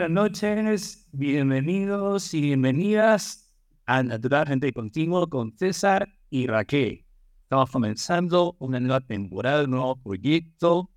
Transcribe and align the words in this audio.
Buenas 0.00 0.32
noches, 0.32 1.08
bienvenidos 1.12 2.32
y 2.32 2.40
bienvenidas 2.40 3.54
a 3.84 4.02
Naturalmente 4.02 4.72
Contigo 4.72 5.28
con 5.28 5.52
César 5.52 6.08
y 6.30 6.46
Raquel. 6.46 7.04
Estamos 7.42 7.70
comenzando 7.70 8.56
una 8.60 8.80
nueva 8.80 9.02
temporada, 9.02 9.64
un 9.64 9.72
nuevo 9.72 9.96
proyecto, 9.96 10.90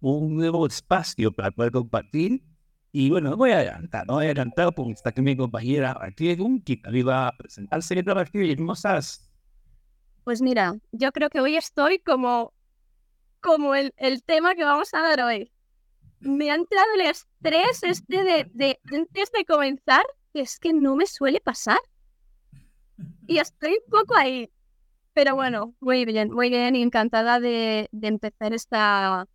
un 0.00 0.36
nuevo 0.36 0.66
espacio 0.66 1.32
para 1.32 1.52
poder 1.52 1.72
compartir. 1.72 2.44
Y 2.92 3.08
bueno, 3.08 3.34
voy 3.34 3.52
a 3.52 3.60
adelantar, 3.60 4.06
no 4.06 4.16
voy 4.16 4.24
a 4.24 4.26
adelantar 4.26 4.74
porque 4.74 4.92
está 4.92 5.08
aquí 5.08 5.22
mi 5.22 5.38
compañera 5.38 5.94
Raquel, 5.94 6.62
que 6.66 6.76
también 6.76 7.08
va 7.08 7.28
a 7.28 7.32
presentarse. 7.38 7.94
Raquel, 8.02 8.56
¿cómo 8.58 8.74
estás? 8.74 9.26
Pues 10.22 10.42
mira, 10.42 10.76
yo 10.92 11.12
creo 11.12 11.30
que 11.30 11.40
hoy 11.40 11.56
estoy 11.56 11.98
como, 11.98 12.52
como 13.40 13.74
el, 13.74 13.94
el 13.96 14.22
tema 14.22 14.54
que 14.54 14.64
vamos 14.64 14.92
a 14.92 15.00
dar 15.00 15.22
hoy 15.22 15.50
me 16.24 16.50
ha 16.50 16.54
entrado 16.54 16.86
el 16.94 17.02
estrés 17.02 17.82
este 17.82 18.24
de, 18.24 18.80
antes 18.92 19.30
de 19.32 19.44
comenzar, 19.44 20.04
que 20.32 20.40
es 20.40 20.58
que 20.58 20.72
no 20.72 20.96
me 20.96 21.06
suele 21.06 21.40
pasar. 21.40 21.78
Y 23.26 23.38
estoy 23.38 23.72
un 23.72 23.90
poco 23.90 24.16
ahí. 24.16 24.50
Pero 25.12 25.36
bueno, 25.36 25.74
muy 25.80 26.04
bien, 26.04 26.32
muy 26.32 26.50
bien 26.50 26.74
y 26.74 26.82
encantada 26.82 27.38
de, 27.38 27.88
de 27.92 28.08
empezar 28.08 28.52
esta, 28.52 29.28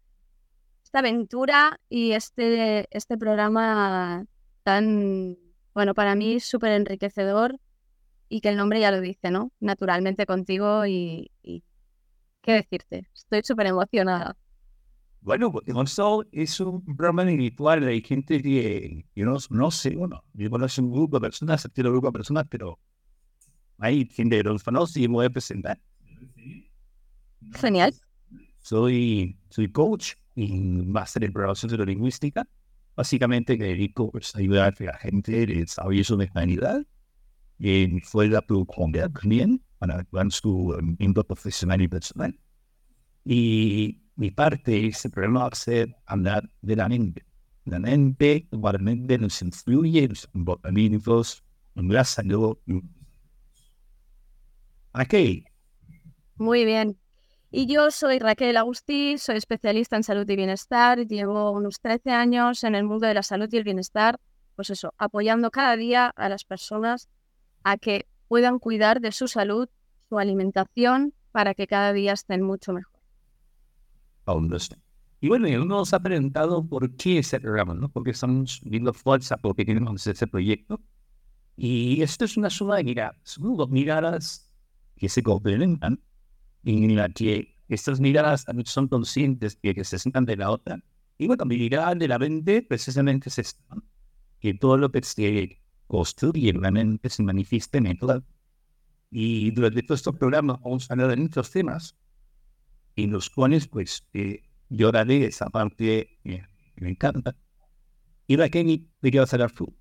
esta 0.83 0.99
aventura 0.99 1.79
y 1.87 2.11
este, 2.11 2.87
este 2.91 3.17
programa 3.17 4.25
tan, 4.63 5.37
bueno, 5.73 5.93
para 5.93 6.15
mí 6.15 6.39
súper 6.39 6.73
enriquecedor 6.73 7.57
y 8.27 8.41
que 8.41 8.49
el 8.49 8.57
nombre 8.57 8.79
ya 8.79 8.91
lo 8.91 8.99
dice, 8.99 9.31
¿no? 9.31 9.51
Naturalmente 9.59 10.25
contigo 10.25 10.85
y, 10.85 11.31
y 11.41 11.63
qué 12.41 12.53
decirte, 12.53 13.07
estoy 13.13 13.41
súper 13.43 13.67
emocionada. 13.67 14.35
Bueno, 15.21 15.51
porque 15.51 15.71
eso 15.71 16.25
es 16.31 16.59
un 16.59 16.83
programa 16.85 17.29
individual. 17.29 17.83
Hay 17.87 18.01
gente 18.01 18.41
que, 18.41 19.05
no, 19.15 19.37
no 19.49 19.71
sé, 19.71 19.95
bueno, 19.95 20.23
yo 20.33 20.49
conozco 20.49 20.81
un 20.81 20.91
grupo 20.91 21.17
de 21.17 21.21
personas, 21.21 21.65
un 21.65 21.83
grupo 21.83 22.07
de 22.07 22.13
personas, 22.13 22.45
pero 22.49 22.79
hay 23.77 24.05
gente 24.09 24.37
que 24.37 24.43
los 24.43 24.63
conoce 24.63 25.01
y 25.01 25.07
me 25.07 25.15
voy 25.15 25.25
a 25.25 25.29
presentar. 25.29 25.79
Genial. 27.53 27.93
Soy, 28.59 29.37
soy 29.49 29.71
coach 29.71 30.13
y 30.35 30.47
máster 30.51 31.23
en 31.25 31.33
programación 31.33 31.71
neurolingüística. 31.71 32.47
Básicamente 32.95 33.57
me 33.57 33.65
dedico 33.65 34.11
pues, 34.11 34.35
a 34.35 34.39
ayudar 34.39 34.73
a 34.79 34.83
la 34.83 34.97
gente 34.97 35.31
de 35.31 35.45
desarrollo 35.47 36.03
su 36.03 36.17
mentalidad 36.17 36.85
y 37.57 37.99
fue 38.01 38.27
la 38.27 38.41
producción 38.41 38.91
también 38.91 39.61
para 39.77 40.05
su 40.29 40.77
mundo 40.99 41.23
profesional 41.23 41.81
y 41.81 41.87
personal. 41.87 42.39
Y 43.25 44.01
mi 44.19 44.31
parte 44.31 44.85
es 44.85 45.05
el 45.05 45.11
problema 45.11 45.45
va 45.45 45.51
a 46.07 46.41
de 46.61 46.75
la 46.75 46.89
mente. 46.89 47.25
La 47.63 47.79
mente 47.79 48.47
igualmente 48.51 49.17
nos 49.17 49.41
influye 49.41 50.03
en 50.03 50.09
los 50.09 50.27
comportamientos, 50.27 51.41
en 51.75 51.93
la 51.93 52.03
salud. 52.03 52.57
¿Ok? 54.93 55.13
Muy 56.35 56.65
bien. 56.65 56.99
Y 57.49 57.67
yo 57.67 57.91
soy 57.91 58.19
Raquel 58.19 58.57
Agustí, 58.57 59.17
soy 59.17 59.37
especialista 59.37 59.95
en 59.95 60.03
salud 60.03 60.29
y 60.29 60.35
bienestar. 60.35 61.07
Llevo 61.07 61.51
unos 61.51 61.79
13 61.79 62.11
años 62.11 62.65
en 62.65 62.75
el 62.75 62.83
mundo 62.83 63.07
de 63.07 63.13
la 63.13 63.23
salud 63.23 63.47
y 63.49 63.55
el 63.55 63.63
bienestar, 63.63 64.19
pues 64.57 64.69
eso, 64.69 64.93
apoyando 64.97 65.49
cada 65.49 65.77
día 65.77 66.07
a 66.07 66.27
las 66.27 66.43
personas 66.43 67.07
a 67.63 67.77
que 67.77 68.05
puedan 68.27 68.59
cuidar 68.59 68.99
de 68.99 69.13
su 69.13 69.29
salud, 69.29 69.69
su 70.09 70.19
alimentación, 70.19 71.13
para 71.31 71.53
que 71.53 71.67
cada 71.67 71.93
día 71.93 72.11
estén 72.11 72.41
mucho 72.41 72.73
mejor. 72.73 72.98
Y 75.21 75.27
bueno, 75.27 75.47
uno 75.47 75.65
nos 75.65 75.93
ha 75.93 75.99
preguntado 75.99 76.65
por 76.65 76.95
qué 76.95 77.19
ese 77.19 77.39
programa, 77.39 77.73
¿no? 77.73 77.89
Porque 77.89 78.11
estamos 78.11 78.61
viendo 78.63 78.93
fuerza, 78.93 79.37
porque 79.37 79.65
tenemos 79.65 80.05
ese 80.07 80.27
proyecto. 80.27 80.81
Y 81.57 82.01
esto 82.01 82.25
es 82.25 82.37
una 82.37 82.49
suma 82.49 82.77
de 82.77 82.85
miradas, 82.85 83.37
dos 83.37 83.69
miradas 83.69 84.49
que 84.95 85.09
se 85.09 85.21
complementan, 85.21 86.01
en 86.63 86.95
la 86.95 87.09
que 87.09 87.55
estas 87.67 87.99
miradas 87.99 88.45
también 88.45 88.65
son 88.65 88.87
conscientes 88.87 89.59
de 89.61 89.75
que 89.75 89.83
se 89.83 89.99
sientan 89.99 90.25
de 90.25 90.37
la 90.37 90.51
otra. 90.51 90.81
Y 91.17 91.27
bueno, 91.27 91.45
mi 91.45 91.57
mirada 91.57 91.95
de 91.95 92.07
la 92.07 92.17
mente 92.17 92.61
precisamente 92.61 93.29
es 93.29 93.39
esta, 93.39 93.75
que 94.39 94.53
todo 94.53 94.77
lo 94.77 94.89
que 94.91 95.03
se 95.03 95.61
construye 95.87 96.49
en 96.49 96.61
la 96.61 96.71
mente 96.71 97.09
se 97.09 97.23
manifiesta 97.23 97.77
en 97.77 97.87
el 97.87 97.99
Y 99.11 99.51
durante 99.51 99.83
todo 99.83 99.95
este 99.95 100.13
programa 100.13 100.59
vamos 100.63 100.89
a 100.89 100.93
hablar 100.93 101.09
de 101.09 101.17
muchos 101.17 101.51
temas, 101.51 101.97
en 103.03 103.11
los 103.11 103.29
cuales 103.29 103.67
pues 103.67 104.05
eh, 104.13 104.43
yo 104.69 104.91
daré 104.91 105.25
esa 105.25 105.49
parte 105.49 106.17
que 106.23 106.43
me 106.75 106.89
encanta. 106.89 107.35
Y 108.27 108.37
que 108.37 108.85
quería 109.01 109.23
hacer 109.23 109.51
tú. 109.51 109.75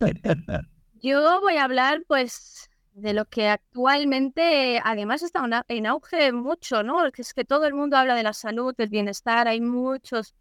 Yo 1.00 1.40
voy 1.40 1.56
a 1.56 1.64
hablar 1.64 2.02
pues 2.08 2.70
de 2.92 3.12
lo 3.12 3.26
que 3.26 3.48
actualmente 3.48 4.80
además 4.82 5.22
está 5.22 5.44
en 5.68 5.86
auge 5.86 6.32
mucho, 6.32 6.82
¿no? 6.82 7.06
Es 7.06 7.34
que 7.34 7.44
todo 7.44 7.66
el 7.66 7.74
mundo 7.74 7.96
habla 7.96 8.14
de 8.14 8.22
la 8.22 8.32
salud, 8.32 8.74
del 8.76 8.88
bienestar, 8.88 9.46
hay 9.46 9.60
muchos, 9.60 10.34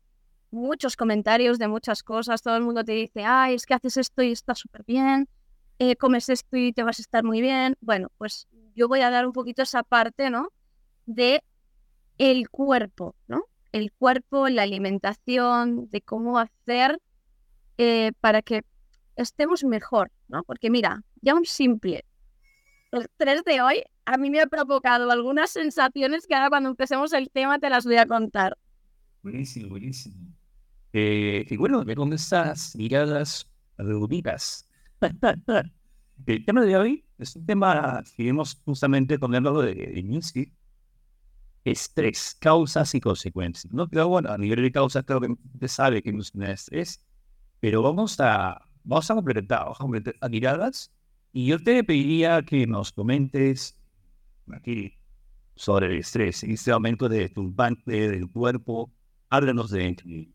muchos 0.50 0.96
comentarios 0.96 1.60
de 1.60 1.68
muchas 1.68 2.02
cosas, 2.04 2.42
todo 2.42 2.56
el 2.56 2.64
mundo 2.64 2.84
te 2.84 2.94
dice, 2.94 3.24
ay, 3.26 3.56
es 3.56 3.66
que 3.66 3.76
haces 3.76 3.98
esto 3.98 4.24
y 4.24 4.32
está 4.32 4.56
súper 4.56 4.84
bien, 4.86 5.28
eh, 5.78 5.96
comes 5.98 6.30
esto 6.30 6.58
y 6.58 6.74
te 6.74 6.84
vas 6.84 7.00
a 7.00 7.04
estar 7.04 7.24
muy 7.24 7.42
bien. 7.42 7.78
Bueno, 7.82 8.08
pues 8.18 8.48
yo 8.76 8.88
voy 8.88 9.02
a 9.02 9.12
dar 9.12 9.28
un 9.28 9.34
poquito 9.34 9.62
esa 9.62 9.84
parte, 9.84 10.30
¿no? 10.30 10.50
De 11.08 11.42
el 12.20 12.50
cuerpo, 12.50 13.16
¿no? 13.28 13.46
El 13.72 13.92
cuerpo, 13.92 14.48
la 14.48 14.62
alimentación, 14.62 15.90
de 15.90 16.02
cómo 16.02 16.38
hacer 16.38 17.00
eh, 17.80 18.12
para 18.22 18.44
que 18.44 18.64
estemos 19.16 19.64
mejor, 19.64 20.12
¿no? 20.28 20.44
Porque 20.44 20.70
mira, 20.70 21.04
ya 21.22 21.34
un 21.34 21.46
simple 21.46 22.06
el 22.92 23.10
3 23.18 23.44
de 23.44 23.62
hoy 23.62 23.84
a 24.06 24.18
mí 24.18 24.30
me 24.30 24.40
ha 24.40 24.48
provocado 24.48 25.12
algunas 25.12 25.52
sensaciones 25.52 26.26
que 26.28 26.36
ahora 26.36 26.50
cuando 26.50 26.70
empecemos 26.70 27.12
el 27.14 27.30
tema 27.30 27.60
te 27.60 27.70
las 27.70 27.86
voy 27.86 27.98
a 27.98 28.06
contar. 28.06 28.58
Buenísimo, 29.22 29.70
buenísimo. 29.70 30.16
Eh, 30.94 31.46
y 31.50 31.58
bueno, 31.58 31.84
con 31.96 32.14
estas 32.14 32.76
miradas 32.76 33.48
reunidas. 33.78 34.68
el 36.26 36.46
tema 36.46 36.62
de 36.62 36.78
hoy 36.78 37.06
es 37.18 37.36
un 37.36 37.46
tema 37.46 38.02
que 38.06 38.16
queremos 38.16 38.60
justamente 38.64 39.20
ponerlo 39.20 39.62
de, 39.62 39.76
de 39.76 40.00
inicio, 40.00 40.46
estrés, 41.72 42.36
causas 42.40 42.94
y 42.96 43.02
consecuencias. 43.02 43.72
¿no? 43.74 43.88
Pero 43.88 44.08
bueno, 44.08 44.32
a 44.32 44.38
nivel 44.38 44.62
de 44.62 44.72
causas 44.72 45.04
creo 45.06 45.22
que 45.22 45.32
usted 45.32 45.68
sabe 45.68 46.02
que 46.02 46.12
no 46.12 46.22
es 46.22 46.34
estrés, 46.36 47.06
pero 47.60 47.82
vamos 47.82 48.20
a, 48.20 48.62
vamos 48.84 49.12
a 49.12 49.16
completar, 49.16 49.60
vamos 49.60 49.78
a 49.80 49.84
completar 49.84 50.30
miradas 50.30 50.92
y 51.34 51.48
yo 51.48 51.64
te 51.64 51.84
pediría 51.84 52.42
que 52.44 52.66
nos 52.66 52.92
comentes 52.92 53.78
aquí 54.54 54.94
sobre 55.56 55.88
el 55.88 56.00
estrés, 56.00 56.44
este 56.44 56.72
aumento 56.72 57.10
de 57.10 57.30
tu 57.30 57.54
parte 57.54 58.10
del 58.10 58.30
cuerpo, 58.30 58.92
háblanos 59.30 59.72
de 59.72 59.88
él. 59.88 60.34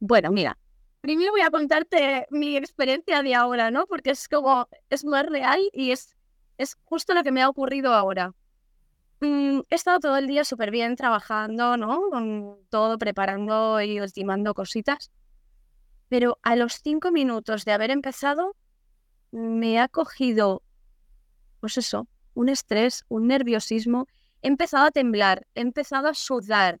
Bueno, 0.00 0.30
mira, 0.30 0.58
primero 1.00 1.30
voy 1.32 1.42
a 1.42 1.50
contarte 1.50 2.26
mi 2.30 2.56
experiencia 2.56 3.22
de 3.22 3.34
ahora, 3.34 3.70
¿no? 3.70 3.86
Porque 3.86 4.10
es 4.10 4.28
como, 4.28 4.68
es 4.90 5.04
más 5.04 5.26
real 5.26 5.60
y 5.72 5.90
es, 5.90 6.16
es 6.58 6.76
justo 6.84 7.14
lo 7.14 7.22
que 7.22 7.32
me 7.32 7.42
ha 7.42 7.48
ocurrido 7.48 7.94
ahora. 7.94 8.34
Mm, 9.20 9.60
he 9.70 9.74
estado 9.74 9.98
todo 10.00 10.16
el 10.18 10.26
día 10.26 10.44
súper 10.44 10.70
bien 10.70 10.96
trabajando, 10.96 11.76
¿no? 11.76 12.02
Con 12.10 12.58
todo, 12.68 12.98
preparando 12.98 13.80
y 13.80 14.00
ultimando 14.00 14.54
cositas. 14.54 15.10
Pero 16.08 16.38
a 16.42 16.56
los 16.56 16.74
cinco 16.82 17.10
minutos 17.10 17.64
de 17.64 17.72
haber 17.72 17.90
empezado, 17.90 18.54
me 19.32 19.80
ha 19.80 19.88
cogido, 19.88 20.62
pues 21.60 21.78
eso, 21.78 22.08
un 22.34 22.48
estrés, 22.48 23.04
un 23.08 23.26
nerviosismo. 23.28 24.06
He 24.42 24.48
empezado 24.48 24.86
a 24.86 24.90
temblar, 24.90 25.46
he 25.54 25.62
empezado 25.62 26.08
a 26.08 26.14
sudar. 26.14 26.80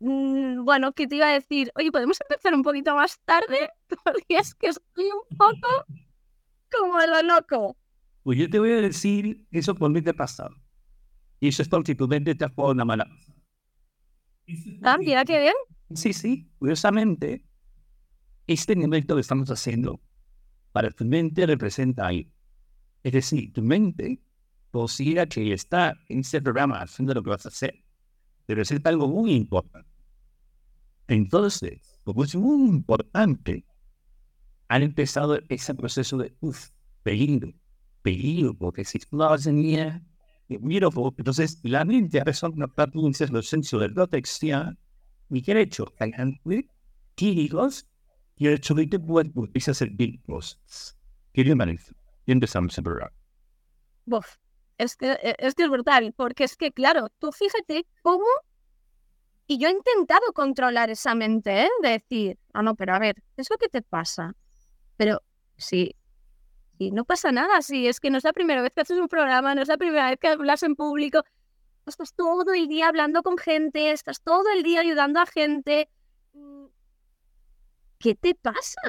Mm, 0.00 0.64
bueno, 0.64 0.92
¿qué 0.92 1.06
te 1.06 1.16
iba 1.16 1.26
a 1.26 1.32
decir? 1.32 1.70
Oye, 1.76 1.92
¿podemos 1.92 2.18
empezar 2.20 2.54
un 2.54 2.62
poquito 2.62 2.94
más 2.96 3.20
tarde? 3.24 3.70
Porque 4.04 4.36
es 4.38 4.54
que 4.54 4.68
estoy 4.68 5.04
un 5.04 5.36
poco 5.36 5.68
como 6.72 6.98
lo 6.98 7.22
loco. 7.22 7.76
Pues 8.24 8.38
yo 8.38 8.48
te 8.48 8.58
voy 8.58 8.72
a 8.72 8.80
decir 8.80 9.46
eso 9.50 9.74
por 9.74 9.90
mí 9.90 10.00
te 10.00 10.10
ha 10.10 10.14
pasado. 10.14 10.56
Y 11.42 11.48
eso 11.48 11.62
es 11.62 11.68
constituyente 11.68 12.36
te 12.36 12.44
ha 12.44 12.52
una 12.56 12.84
mala. 12.84 13.04
Ah, 14.84 14.96
mira 14.96 15.24
qué 15.24 15.40
bien. 15.40 15.54
Sí, 15.92 16.12
sí, 16.12 16.48
curiosamente, 16.56 17.44
este 18.46 18.76
nivel 18.76 19.04
que 19.04 19.18
estamos 19.18 19.50
haciendo 19.50 20.00
para 20.70 20.92
tu 20.92 21.04
mente 21.04 21.44
representa 21.44 22.06
ahí. 22.06 22.30
Es 23.02 23.12
decir, 23.12 23.52
tu 23.52 23.60
mente 23.60 24.22
considera 24.70 25.26
que 25.26 25.52
está 25.52 25.98
en 26.08 26.20
ese 26.20 26.40
programa 26.40 26.80
haciendo 26.80 27.12
lo 27.12 27.24
que 27.24 27.30
vas 27.30 27.44
a 27.44 27.48
hacer, 27.48 27.74
pero 28.46 28.62
es 28.62 28.72
algo 28.84 29.08
muy 29.08 29.34
importante. 29.34 29.90
Entonces, 31.08 32.00
como 32.04 32.22
es 32.22 32.36
muy 32.36 32.68
importante, 32.68 33.66
han 34.68 34.82
empezado 34.84 35.40
ese 35.48 35.74
proceso 35.74 36.18
de, 36.18 36.36
uff, 36.38 36.68
peligro, 37.02 37.52
peligro, 38.00 38.56
porque 38.56 38.84
si 38.84 39.00
tú 39.00 39.16
no 39.16 39.28
vas 39.28 39.44
a 40.56 41.12
entonces 41.18 41.60
la 41.62 41.84
mente 41.84 42.18
ha 42.18 42.20
empezado 42.20 42.52
a 42.54 42.58
captar 42.66 42.90
un 42.94 43.14
senso 43.14 43.78
de 43.78 43.88
protección 43.90 44.78
y 45.30 45.42
que 45.42 45.52
ha 45.52 45.60
hecho 45.60 45.92
químicos 47.14 47.86
y 48.36 48.46
el 48.46 48.54
hecho 48.54 48.74
de 48.74 48.88
que 48.88 48.98
cuerpo 48.98 49.44
a 49.44 49.70
hacer. 49.70 49.90
¿Qué 51.32 51.44
le 51.44 51.56
parece? 51.56 51.92
Y 52.26 52.32
empezamos 52.32 52.78
a 52.78 52.82
probar. 52.82 53.12
Buf, 54.04 54.36
es 54.78 54.96
que, 54.96 55.12
e, 55.12 55.36
es 55.38 55.54
que 55.54 55.64
es 55.64 55.70
brutal, 55.70 56.12
porque 56.16 56.44
es 56.44 56.56
que, 56.56 56.72
claro, 56.72 57.08
tú 57.18 57.32
fíjate 57.32 57.86
cómo... 58.02 58.24
Y 59.46 59.58
yo 59.58 59.68
he 59.68 59.72
intentado 59.72 60.32
controlar 60.34 60.90
esa 60.90 61.14
mente, 61.14 61.64
¿eh? 61.64 61.68
De 61.82 61.88
decir, 61.90 62.38
no, 62.54 62.62
no, 62.62 62.74
pero 62.74 62.94
a 62.94 62.98
ver, 62.98 63.22
¿eso 63.36 63.54
qué 63.58 63.68
te 63.68 63.82
pasa? 63.82 64.34
Pero 64.96 65.20
sí, 65.56 65.94
no 66.90 67.04
pasa 67.04 67.32
nada, 67.32 67.62
sí, 67.62 67.86
es 67.86 68.00
que 68.00 68.10
no 68.10 68.18
es 68.18 68.24
la 68.24 68.32
primera 68.32 68.62
vez 68.62 68.72
que 68.74 68.80
haces 68.80 68.98
un 68.98 69.08
programa, 69.08 69.54
no 69.54 69.62
es 69.62 69.68
la 69.68 69.76
primera 69.76 70.10
vez 70.10 70.18
que 70.18 70.28
hablas 70.28 70.62
en 70.62 70.74
público, 70.74 71.22
estás 71.86 72.14
todo 72.14 72.52
el 72.52 72.68
día 72.68 72.88
hablando 72.88 73.22
con 73.22 73.38
gente, 73.38 73.92
estás 73.92 74.20
todo 74.22 74.44
el 74.54 74.62
día 74.62 74.80
ayudando 74.80 75.20
a 75.20 75.26
gente. 75.26 75.88
Mm, 76.32 76.66
¿Qué 77.98 78.14
te 78.14 78.34
pasa? 78.34 78.80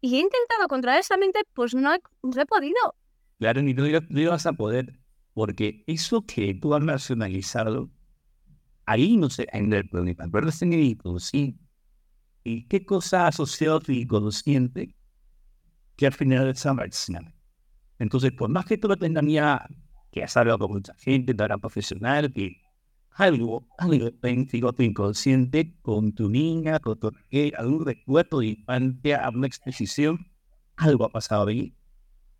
Y 0.00 0.16
he 0.16 0.20
intentado 0.20 0.68
controlar 0.68 1.00
esa 1.00 1.16
mente, 1.16 1.40
pues 1.54 1.74
no 1.74 1.94
he, 1.94 2.00
no 2.22 2.40
he 2.40 2.46
podido. 2.46 2.94
Claro, 3.38 3.62
ni 3.62 3.74
no, 3.74 3.84
no 3.84 4.20
ibas 4.20 4.46
a 4.46 4.52
poder, 4.52 4.98
porque 5.34 5.84
eso 5.86 6.22
que 6.22 6.54
tú 6.54 6.74
has 6.74 6.82
nacionalizado, 6.82 7.90
ahí 8.86 9.16
no 9.16 9.28
se 9.30 9.46
en 9.52 9.72
el 9.72 9.88
problema, 9.88 10.26
pero 10.32 10.48
es 10.48 10.62
en 10.62 10.72
el 10.72 10.80
inconsciente. 10.80 11.62
¿Y 12.44 12.66
qué 12.68 12.86
cosa 12.86 13.26
asociado 13.26 13.76
a 13.76 13.80
tu 13.80 13.92
inconsciente 13.92 14.94
que 15.96 16.06
al 16.06 16.12
final 16.12 16.48
es 16.48 16.64
racional? 16.64 17.35
Entonces, 17.98 18.32
por 18.32 18.50
más 18.50 18.66
que 18.66 18.78
tú 18.78 18.88
lo 18.88 18.96
tengas 18.96 19.24
ya 19.26 19.66
que 20.10 20.22
has 20.22 20.36
hablado 20.36 20.58
con 20.58 20.72
mucha 20.72 20.94
gente, 20.94 21.34
era 21.38 21.58
profesional, 21.58 22.32
que 22.32 22.60
algo, 23.10 23.66
algo 23.78 24.10
pensivo 24.20 24.72
tu 24.72 24.82
inconsciente 24.82 25.74
con 25.82 26.12
tu 26.12 26.28
niña, 26.28 26.78
con 26.80 26.98
tu 26.98 27.10
algún 27.56 27.84
recuerdo 27.84 28.40
de 28.40 28.46
infancia, 28.46 29.24
alguna 29.24 29.46
exposición, 29.46 30.30
algo 30.76 31.04
ha 31.04 31.10
pasado 31.10 31.48
ahí 31.48 31.74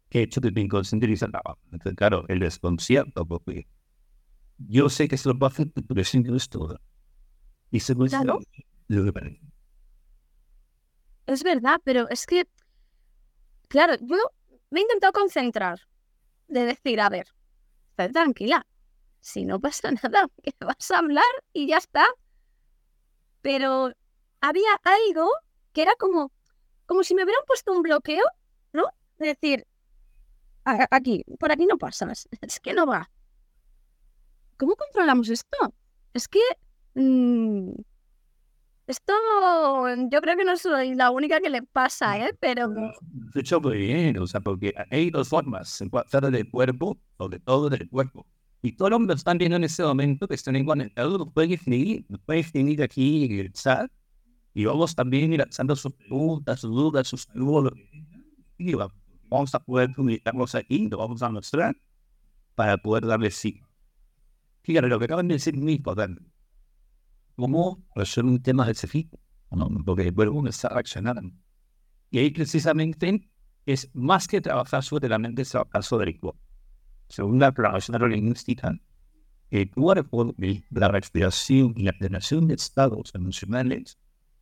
que 0.08 0.20
he 0.20 0.22
hecho 0.22 0.40
que 0.40 0.52
tu 0.52 0.60
inconsciente 0.60 1.06
dice, 1.06 1.26
no, 1.28 1.40
entonces, 1.72 1.96
claro, 1.96 2.24
el 2.28 2.38
desconcierto, 2.38 3.26
porque 3.26 3.66
yo 4.58 4.88
sé 4.88 5.08
que 5.08 5.16
se 5.16 5.28
lo 5.28 5.38
va 5.38 5.48
a 5.48 5.50
hacer, 5.50 5.68
pero 5.88 6.00
es 6.00 6.14
es 6.14 6.48
todo. 6.48 6.80
Y 7.70 7.80
se 7.80 7.94
me 7.94 8.06
Claro. 8.08 8.40
lo 8.88 9.04
que 9.04 9.12
parece. 9.12 9.40
Es 11.26 11.42
verdad, 11.42 11.80
pero 11.84 12.08
es 12.08 12.24
que, 12.24 12.44
claro, 13.68 13.94
yo 14.00 14.16
me 14.70 14.80
he 14.80 14.82
intentado 14.82 15.12
concentrar, 15.12 15.80
de 16.48 16.66
decir, 16.66 17.00
a 17.00 17.08
ver, 17.10 17.28
estate 17.90 18.12
tranquila, 18.12 18.66
si 19.20 19.44
no 19.44 19.60
pasa 19.60 19.90
nada, 20.02 20.28
que 20.42 20.52
vas 20.60 20.90
a 20.92 20.98
hablar 20.98 21.24
y 21.52 21.68
ya 21.68 21.78
está. 21.78 22.06
Pero 23.42 23.92
había 24.40 24.68
algo 24.84 25.28
que 25.72 25.82
era 25.82 25.94
como, 25.98 26.32
como 26.86 27.02
si 27.04 27.14
me 27.14 27.24
hubieran 27.24 27.44
puesto 27.46 27.72
un 27.72 27.82
bloqueo, 27.82 28.24
¿no? 28.72 28.84
De 29.18 29.28
decir, 29.28 29.66
"A- 30.64 30.86
aquí, 30.90 31.24
por 31.40 31.50
aquí 31.52 31.66
no 31.66 31.78
pasas, 31.78 32.28
es 32.42 32.60
que 32.60 32.74
no 32.74 32.86
va. 32.86 33.10
¿Cómo 34.58 34.76
controlamos 34.76 35.28
esto? 35.28 35.74
Es 36.14 36.28
que 36.28 36.40
mm, 36.94 37.72
esto 38.86 39.12
yo 40.10 40.20
creo 40.20 40.36
que 40.36 40.44
no 40.44 40.56
soy 40.56 40.94
la 40.94 41.10
única 41.10 41.40
que 41.40 41.50
le 41.50 41.62
pasa, 41.62 42.18
¿eh? 42.18 42.34
Pero 42.40 42.68
De 42.68 43.40
hecho, 43.40 43.60
muy 43.60 43.78
bien, 43.78 44.18
o 44.18 44.26
sea, 44.26 44.40
porque 44.40 44.74
hay 44.90 45.10
dos 45.10 45.28
formas, 45.28 45.80
en 45.80 45.88
cuanto 45.90 46.20
del 46.20 46.50
cuerpo, 46.50 46.98
sobre 47.18 47.38
todo 47.40 47.68
del 47.68 47.88
cuerpo. 47.88 48.26
Y 48.62 48.72
todo 48.72 48.90
lo 48.90 49.06
que 49.06 49.12
están 49.14 49.38
viendo 49.38 49.56
en 49.56 49.64
ese 49.64 49.82
momento, 49.82 50.26
que 50.26 50.34
están 50.34 50.64
conectados, 50.64 51.18
lo 51.18 51.30
pueden 51.30 51.50
definir, 51.50 52.04
lo 52.08 52.18
pueden 52.18 52.42
definir 52.42 52.82
aquí 52.82 53.24
en 53.26 53.40
el 53.40 53.52
chat. 53.52 53.90
Y 54.54 54.64
vamos 54.64 54.94
también 54.94 55.32
ir 55.32 55.40
lanzando 55.40 55.76
sus 55.76 55.92
preguntas, 55.92 56.60
sus 56.60 56.70
dudas, 56.70 57.06
sus 57.08 57.22
saludos. 57.22 57.72
Y 58.58 58.74
va- 58.74 58.92
vamos 59.28 59.54
a 59.54 59.60
poder 59.60 59.92
publicarlos 59.94 60.54
aquí, 60.54 60.88
lo 60.88 60.98
vamos 60.98 61.22
a 61.22 61.28
mostrar 61.28 61.76
para 62.54 62.76
poder 62.78 63.06
darle 63.06 63.30
sí. 63.30 63.60
Fíjate, 64.62 64.88
lo 64.88 64.98
que 64.98 65.04
acaban 65.06 65.28
de 65.28 65.34
decir 65.34 65.54
es 65.54 65.60
muy 65.60 65.74
importante. 65.74 66.22
¿Cómo 67.36 67.84
resolver 67.94 68.32
un 68.32 68.42
tema 68.42 68.64
de 68.64 68.72
ese? 68.72 69.08
No, 69.50 69.68
porque 69.84 70.08
el 70.08 70.14
cuerpo 70.14 70.42
no 70.42 70.48
está 70.48 70.70
reaccionando. 70.70 71.30
Y 72.10 72.18
ahí 72.18 72.30
precisamente 72.30 73.28
es 73.66 73.90
más 73.94 74.26
que 74.26 74.40
trabajar 74.40 74.82
sobre 74.82 75.08
la 75.08 75.18
mente, 75.18 75.42
es 75.42 75.50
trabajar 75.50 75.82
sobre 75.82 76.12
el 76.12 76.20
cuerpo. 76.20 76.40
Según 77.08 77.38
la 77.38 77.52
programación 77.52 77.92
neurolingüística, 77.92 78.78
el 79.50 79.70
cuerpo, 79.70 80.34
la 80.70 80.88
respiración 80.88 81.74
y 81.76 81.82
la 81.82 81.92
generación 81.92 82.48
de 82.48 82.54
estados 82.54 83.14
emocionales 83.14 83.98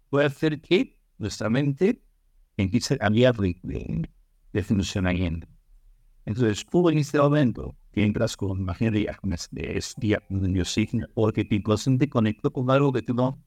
puede 0.09 0.27
hacer 0.27 0.61
que 0.61 0.99
nuestra 1.19 1.51
mente 1.51 2.01
empiece 2.57 2.95
a 2.95 2.99
cambiar 2.99 3.37
de, 3.37 3.59
de, 3.63 4.09
de 4.53 4.63
funcionamiento. 4.63 5.49
Entonces, 6.25 6.65
tú 6.65 6.89
en 6.89 6.99
este 6.99 7.19
momento 7.19 7.77
entras 8.03 8.37
con, 8.37 8.69
este 8.69 8.91
día 8.91 9.19
con 9.21 10.45
el 10.45 10.53
biosigno, 10.53 11.07
porque 11.15 11.45
tu 11.45 11.55
inconsciente 11.55 12.09
conectó 12.09 12.53
con 12.53 12.71
algo 12.71 12.93
que 12.93 13.03
tú 13.03 13.15
no, 13.15 13.43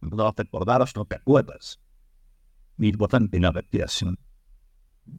no 0.00 0.32
te 0.32 0.42
acordabas, 0.42 0.94
no 0.94 1.04
te 1.04 1.16
acuerdas. 1.16 1.80
Muy 2.76 2.88
importante 2.88 3.40
la 3.40 3.52
respiración. 3.52 4.18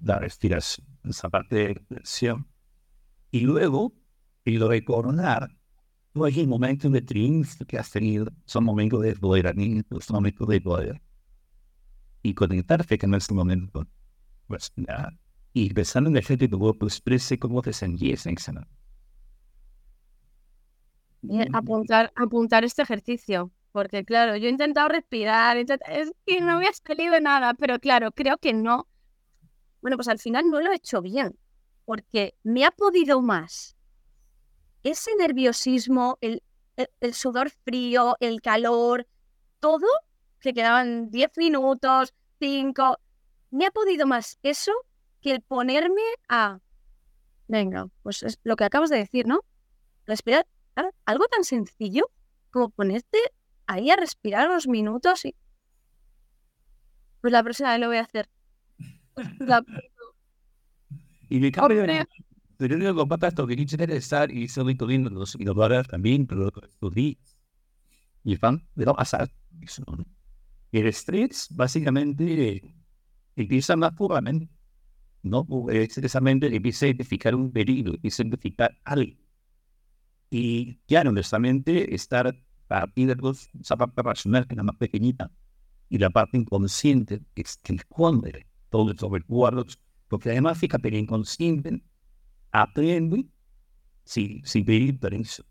La 0.02 0.20
respiración, 0.20 0.88
esa 1.04 1.30
parte 1.30 1.56
de 1.56 1.74
respiración. 1.76 2.48
Y 3.32 3.42
luego, 3.42 3.94
y 4.44 4.58
lo 4.58 4.70
recordar, 4.70 5.50
tú 6.14 6.26
hay 6.26 6.40
un 6.42 6.50
momento 6.50 6.90
de 6.90 7.02
triunfo 7.02 7.66
que 7.66 7.78
has 7.78 7.92
tenido, 7.92 8.28
son 8.46 8.64
momentos 8.64 9.02
de 9.02 9.10
empoderamiento, 9.12 10.00
son 10.00 10.16
momentos 10.16 10.48
de 10.48 10.62
poder. 10.62 11.02
Y 12.24 12.34
conectarte 12.34 12.98
con 12.98 13.14
ese 13.14 13.34
momento, 13.34 13.86
pues 14.48 14.72
nada. 14.76 15.18
Y 15.56 15.70
empezar 15.70 16.06
en 16.06 16.16
el 16.16 16.24
que 16.24 16.48
tu 16.48 16.60
cuerpo 16.60 16.86
exprese 16.86 17.40
cómo 17.40 17.64
te 17.64 17.74
sentías 17.74 18.28
en 18.28 18.36
ese 18.38 18.52
momento. 18.52 18.72
eh, 21.30 21.48
apuntar, 21.54 22.12
apuntar 22.16 22.64
este 22.66 22.82
ejercicio. 22.84 23.52
Porque 23.72 24.06
claro, 24.06 24.38
yo 24.38 24.48
he 24.48 24.52
intentado 24.52 24.88
respirar, 24.88 25.58
es 25.58 25.68
que 26.26 26.40
no 26.42 26.60
me 26.60 26.68
ha 26.68 26.74
salido 26.74 27.20
nada, 27.20 27.54
pero 27.56 27.78
claro, 27.80 28.12
creo 28.12 28.38
que 28.38 28.54
no. 28.54 28.88
Bueno, 29.82 29.98
pues 29.98 30.08
al 30.10 30.20
final 30.20 30.50
no 30.50 30.62
lo 30.62 30.72
he 30.72 30.76
hecho 30.78 31.02
bien, 31.02 31.38
porque 31.86 32.36
me 32.44 32.66
ha 32.66 32.72
podido 32.72 33.22
más 33.22 33.76
ese 34.84 35.16
nerviosismo, 35.16 36.18
el, 36.22 36.44
el- 36.78 36.90
el 37.02 37.14
sudor 37.14 37.50
frío, 37.50 38.16
el 38.20 38.42
calor, 38.42 39.08
todo, 39.60 39.88
que 40.40 40.54
quedaban 40.54 41.10
10 41.12 41.32
minutos, 41.38 42.14
5, 42.40 43.00
me 43.52 43.66
ha 43.66 43.72
podido 43.72 44.06
más 44.08 44.38
eso 44.44 44.72
que 45.26 45.32
el 45.32 45.42
ponerme 45.42 46.04
a, 46.30 46.60
venga, 47.48 47.88
pues 48.04 48.22
es 48.22 48.40
lo 48.44 48.56
que 48.56 48.64
acabas 48.64 48.92
de 48.92 48.98
decir, 48.98 49.26
¿no? 49.26 49.40
Respirar, 50.06 50.46
algo 51.04 51.26
tan 51.26 51.44
sencillo 51.44 52.12
como 52.52 52.70
ponerte 52.70 53.18
ahí 53.66 53.90
a 53.90 53.96
respirar 53.96 54.48
unos 54.48 54.68
minutos 54.68 55.26
y... 55.26 55.34
Pues 57.22 57.34
la 57.34 57.42
próxima 57.42 57.72
vez 57.72 57.80
lo 57.80 57.88
voy 57.88 57.98
a 57.98 58.02
hacer. 58.02 58.30
La- 59.40 59.66
Y 61.30 61.40
me 61.40 61.52
cambio 61.52 61.80
Hombre. 61.80 62.06
Pero 62.58 62.78
yo 62.78 62.92
digo, 62.92 63.08
papá, 63.08 63.30
esto 63.30 63.48
que 63.48 63.56
quisiera 63.56 63.92
estar 63.96 64.30
y 64.30 64.44
estoy 64.44 64.76
teniendo 64.76 65.10
los 65.10 65.34
innovadores 65.34 65.88
también, 65.88 66.28
pero 66.28 66.50
estos 66.50 66.94
días. 66.94 67.36
Y 68.24 68.38
van, 68.38 68.64
de 68.76 68.86
no 68.86 68.94
pasar. 68.94 69.32
El 70.72 70.86
estrés, 70.86 71.48
básicamente, 71.50 72.58
eh, 72.58 72.76
empieza 73.36 73.76
más 73.76 73.94
puramente, 73.96 74.48
¿no? 75.26 75.46
Es 75.70 75.96
precisamente 75.96 76.56
empieza 76.56 76.86
a 76.86 76.90
identificar 76.90 77.36
un 77.36 77.52
peligro, 77.52 77.94
empieza 77.96 78.24
a 78.24 78.26
identificar 78.26 78.78
algo. 78.84 79.18
Y 80.30 80.76
claro, 80.88 81.12
nuestra 81.12 81.40
mente 81.40 81.94
está 81.94 82.36
partida 82.68 83.16
dos, 83.16 83.50
esa 83.60 83.76
parte 83.76 84.02
racional 84.02 84.48
que 84.48 84.54
es 84.54 84.58
la 84.58 84.64
más 84.64 84.76
pequeñita, 84.78 85.32
y 85.90 85.98
la 85.98 86.10
parte 86.10 86.38
inconsciente, 86.38 87.22
que 87.34 87.42
es 87.42 87.58
que 87.58 87.74
esconde 87.76 88.48
todos 88.70 88.92
estos 88.92 89.12
recuerdos, 89.12 89.80
porque 90.08 90.32
además, 90.32 90.58
fíjate, 90.58 90.88
el 90.90 90.96
inconsciente 90.96 91.82
aprende 92.52 93.28
sin, 94.04 94.46
sin 94.46 94.66
pedir 94.66 95.00
permiso. 95.00 95.44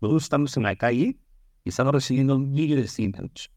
Luego 0.00 0.16
estamos 0.16 0.56
en 0.56 0.64
la 0.64 0.76
calle 0.76 1.18
y 1.64 1.68
estamos 1.68 1.92
recibiendo 1.92 2.38
miles 2.38 2.76
de 2.76 2.84
estímulos. 2.84 3.50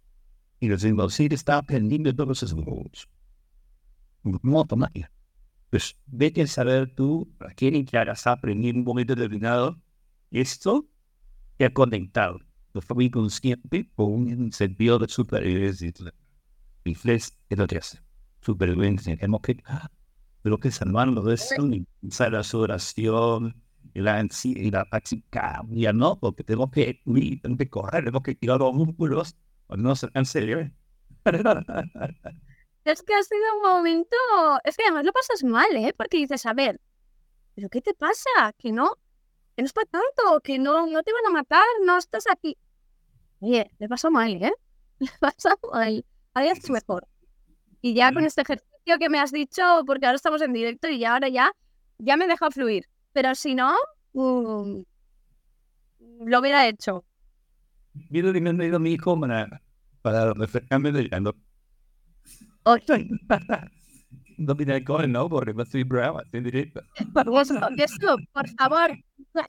Y 0.60 0.68
los 0.68 0.84
inconscientes 0.84 1.42
está 1.42 1.58
aprendiendo 1.58 2.16
todos 2.16 2.44
esos 2.44 2.58
estímulos. 2.58 3.10
No 4.24 4.60
automática. 4.60 5.12
Pues 5.76 5.94
vete 6.06 6.42
a 6.44 6.48
saber 6.48 6.96
tú, 6.96 7.30
a 7.42 7.50
quién 7.50 7.86
que 7.86 7.98
hagas 7.98 8.26
aprender 8.28 8.70
en 8.70 8.78
un 8.78 8.86
momento 8.86 9.14
determinado, 9.14 9.78
esto 10.32 10.88
que 11.58 11.66
ha 11.66 11.74
conectado 11.74 12.40
de 12.74 12.80
forma 12.80 13.04
inconsciente 13.04 13.92
con 13.94 14.06
un 14.14 14.54
sentido 14.54 15.00
de 15.00 15.10
supervivencia. 15.10 15.92
Y 16.86 16.96
flex 16.96 17.38
es 17.50 17.58
lo 17.58 17.68
que 17.68 17.80
hace. 17.80 18.00
Supervivencia. 18.40 19.18
Tenemos 19.18 19.42
que 19.42 19.62
pero 20.44 20.58
que 20.62 20.72
salvarlo 20.72 21.22
de 21.24 21.34
eso, 21.34 21.68
y 21.68 21.86
usar 22.02 22.32
la 22.32 22.44
sudoración, 22.44 23.62
y 23.94 24.00
la 24.00 24.20
ansiedad, 24.20 24.88
la 24.90 25.92
¿no? 25.92 26.18
Porque 26.18 26.46
tenemos 26.46 26.72
que 26.72 27.02
huir, 27.04 27.42
tenemos 27.42 27.58
que 27.58 27.70
correr, 27.70 28.06
tenemos 28.06 28.24
que 28.24 28.36
tirar 28.36 28.60
los 28.60 28.74
músculos, 28.74 29.36
o 29.68 29.76
no 29.76 29.94
se 29.98 30.10
canse 30.10 30.72
Es 32.86 33.02
que 33.02 33.16
ha 33.16 33.24
sido 33.24 33.42
un 33.56 33.64
momento, 33.64 34.16
es 34.64 34.78
que 34.78 34.84
además 34.84 35.06
lo 35.06 35.12
pasas 35.12 35.44
mal, 35.44 35.76
¿eh? 35.76 35.94
Porque 35.98 36.18
dices, 36.18 36.46
a 36.46 36.54
ver, 36.54 36.80
¿pero 37.56 37.68
qué 37.68 37.82
te 37.82 37.96
pasa? 37.96 38.54
Que 38.60 38.72
no, 38.72 38.98
que 39.56 39.64
no 39.64 39.66
es 39.66 39.74
para 39.74 39.90
tanto, 39.90 40.40
que 40.44 40.60
no, 40.60 40.86
no 40.86 41.02
te 41.02 41.12
van 41.12 41.26
a 41.26 41.32
matar, 41.32 41.66
no 41.84 41.98
estás 41.98 42.26
aquí. 42.32 42.58
Oye, 43.40 43.72
le 43.80 43.90
pasó 43.90 44.12
mal, 44.12 44.32
¿eh? 44.32 44.54
Le 45.00 45.10
pasa 45.20 45.56
mal. 45.72 46.06
Ahí 46.36 46.48
es 46.48 46.70
mejor. 46.70 47.08
Y 47.82 47.96
ya 47.96 48.14
con 48.14 48.24
este 48.24 48.42
ejercicio 48.42 49.00
que 49.00 49.10
me 49.10 49.20
has 49.20 49.32
dicho, 49.32 49.64
porque 49.88 50.06
ahora 50.06 50.18
estamos 50.18 50.42
en 50.44 50.54
directo 50.54 50.88
y 50.88 51.00
ya 51.00 51.14
ahora 51.14 51.28
ya, 51.30 51.52
ya 51.98 52.18
me 52.18 52.28
deja 52.28 52.52
fluir. 52.52 52.88
Pero 53.14 53.34
si 53.34 53.56
no, 53.56 53.74
mm, 54.14 54.82
lo 56.28 56.40
hubiera 56.40 56.68
hecho. 56.68 57.04
Mira, 58.10 58.32
me 58.32 58.50
han 58.50 58.62
ido 58.62 58.80
mi 58.80 58.94
hijo 58.94 59.20
para, 59.20 59.62
para 60.02 60.34
refrescarme 60.34 60.92
de 60.92 61.10
no. 62.66 62.76
No 64.38 64.56
tiene 64.56 64.74
alcohol, 64.74 65.10
¿no? 65.10 65.30
Porque 65.30 65.54
no 65.54 65.64
estoy 65.64 65.84
brava, 65.84 66.22
estoy 66.24 66.42
directo. 66.42 66.82
Esto, 67.78 68.18
por 68.34 68.50
favor, 68.50 68.92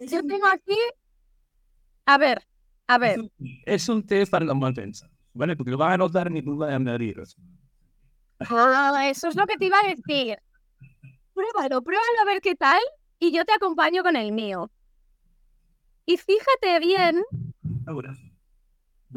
yo 0.00 0.22
tengo 0.22 0.46
aquí. 0.46 0.78
A 2.04 2.18
ver, 2.18 2.40
a 2.86 2.98
ver. 2.98 3.20
Es 3.64 3.88
un 3.88 4.06
té 4.06 4.26
para 4.26 4.44
la 4.44 4.54
maltensa. 4.54 5.10
Bueno, 5.32 5.56
porque 5.56 5.72
lo 5.72 5.76
van 5.76 5.92
a 5.92 5.96
notar 5.96 6.30
ni 6.30 6.40
duda 6.40 6.68
de 6.68 6.78
medir. 6.78 7.20
Ah, 8.48 9.08
eso 9.08 9.28
es 9.28 9.34
lo 9.34 9.46
que 9.46 9.56
te 9.56 9.66
iba 9.66 9.76
a 9.82 9.88
decir. 9.88 10.38
Pruébalo, 11.34 11.82
pruébalo 11.82 12.20
a 12.22 12.24
ver 12.24 12.40
qué 12.40 12.54
tal 12.54 12.80
y 13.18 13.32
yo 13.32 13.44
te 13.44 13.52
acompaño 13.52 14.02
con 14.02 14.16
el 14.16 14.32
mío. 14.32 14.70
Y 16.06 16.16
fíjate 16.16 16.78
bien, 16.80 17.22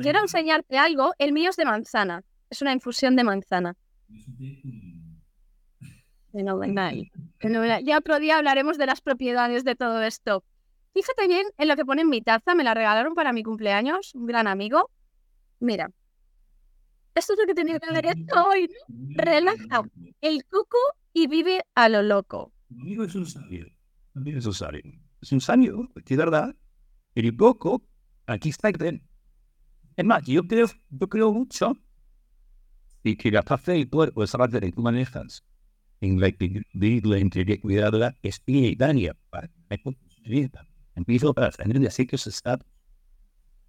quiero 0.02 0.20
enseñarte 0.20 0.78
algo. 0.78 1.14
El 1.20 1.32
mío 1.32 1.52
es 1.52 1.56
de 1.56 1.66
manzana. 1.66 2.24
Es 2.50 2.62
una 2.62 2.74
infusión 2.74 3.16
de 3.16 3.24
manzana. 3.24 3.78
Fenomenal. 6.32 7.12
Fenomenal. 7.40 7.84
Ya 7.84 7.98
otro 7.98 8.20
día 8.20 8.38
hablaremos 8.38 8.78
de 8.78 8.86
las 8.86 9.02
propiedades 9.02 9.64
de 9.64 9.76
todo 9.76 10.02
esto. 10.02 10.44
Fíjate 10.94 11.28
bien 11.28 11.48
en 11.58 11.68
lo 11.68 11.76
que 11.76 11.86
pone 11.86 12.02
en 12.02 12.10
mi 12.10 12.22
taza. 12.22 12.56
Me 12.56 12.64
la 12.64 12.74
regalaron 12.74 13.16
para 13.16 13.34
mi 13.34 13.44
cumpleaños. 13.44 14.14
Un 14.16 14.26
gran 14.26 14.48
amigo. 14.48 14.90
Mira. 15.60 15.92
Esto 17.16 17.34
es 17.34 17.40
lo 17.40 17.46
que 17.46 17.56
tenía 17.56 17.80
que 17.80 17.90
haber 17.90 18.06
hecho 18.06 18.36
hoy. 18.48 18.70
Relaja 19.16 19.84
el 20.22 20.46
coco 20.46 20.78
y 21.14 21.28
vive 21.28 21.64
a 21.76 21.90
lo 21.90 22.02
loco. 22.02 22.54
Amigo 22.72 23.04
es 23.04 23.16
un 23.16 23.26
sabio. 23.26 23.66
También 24.14 24.38
es 24.38 24.46
un 24.46 24.54
sabio. 24.54 24.82
Es 25.22 25.32
un 25.32 25.42
sabio, 25.42 25.90
es 25.96 26.18
verdad. 26.18 26.56
El 27.16 27.36
coco, 27.36 27.84
aquí 28.26 28.50
está. 28.50 28.70
Es 28.70 30.06
más, 30.06 30.24
yo 30.26 30.48
creo, 30.48 30.68
yo 30.90 31.10
creo 31.10 31.34
mucho 31.34 31.76
y 33.04 33.16
que 33.16 33.32
la 33.32 33.44
parte 33.44 33.72
del 33.74 33.90
cuerpo 33.90 34.24
es 34.24 34.32
parte 34.32 34.60
de 34.60 34.72
tu 34.72 34.82
manejas 34.82 35.44
en 36.02 36.20
la 36.20 36.32
que 36.32 36.62
la 36.74 37.20
integridad 37.20 37.92
de 37.92 38.00
la 38.00 38.16
espiritualidad 38.22 39.16
para 39.30 39.50
empiezo 40.96 41.34
a 41.38 41.52
tener 41.52 41.80
de 41.80 41.92
ciertos 41.92 42.28
estados 42.28 42.66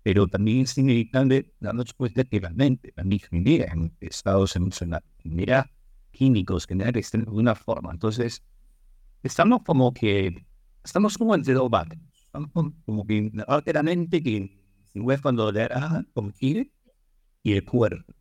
pero 0.03 0.27
también 0.27 0.63
es 0.63 0.77
inevitable 0.79 1.53
darnos 1.61 1.93
cuenta 1.93 2.25
que 2.25 2.41
la 2.41 2.51
mente 2.51 2.93
también 2.93 3.21
genera 3.21 3.73
en 3.73 3.95
estados 4.01 4.57
emocionales, 4.57 5.09
genera 5.19 5.71
químicos, 6.11 6.67
genera 6.67 6.91
de 6.91 7.05
alguna 7.13 7.55
forma. 7.55 7.93
Entonces, 7.93 8.43
estamos 9.23 9.63
como 9.63 9.93
que, 9.93 10.47
estamos 10.83 11.19
como 11.19 11.35
entre 11.35 11.55
dos 11.55 11.69
bandos. 11.69 11.99
Estamos 12.15 12.51
como 12.87 13.07
que 13.07 13.31
la 13.33 13.83
mente 13.83 14.23
que 14.23 14.59
es 14.95 15.21
cuando 15.21 15.53
le 15.53 15.69
da 15.69 16.05
como 16.15 16.33
quiere 16.33 16.73
y 17.43 17.53
el 17.53 17.65
cuerpo. 17.65 18.13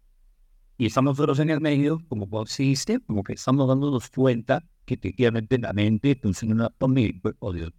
Y 0.80 0.86
estamos 0.86 1.18
nosotros 1.18 1.40
en 1.40 1.50
el 1.50 1.60
medio, 1.60 2.02
como 2.08 2.30
consiste, 2.30 3.02
como 3.02 3.22
que 3.22 3.34
estamos 3.34 3.68
dándonos 3.68 4.10
cuenta 4.10 4.64
que 4.86 4.94
efectivamente 4.94 5.58
la 5.58 5.74
mente 5.74 6.16
funciona 6.16 6.74
y 6.96 7.04
el 7.04 7.22
cuerpo 7.22 7.52
de 7.52 7.74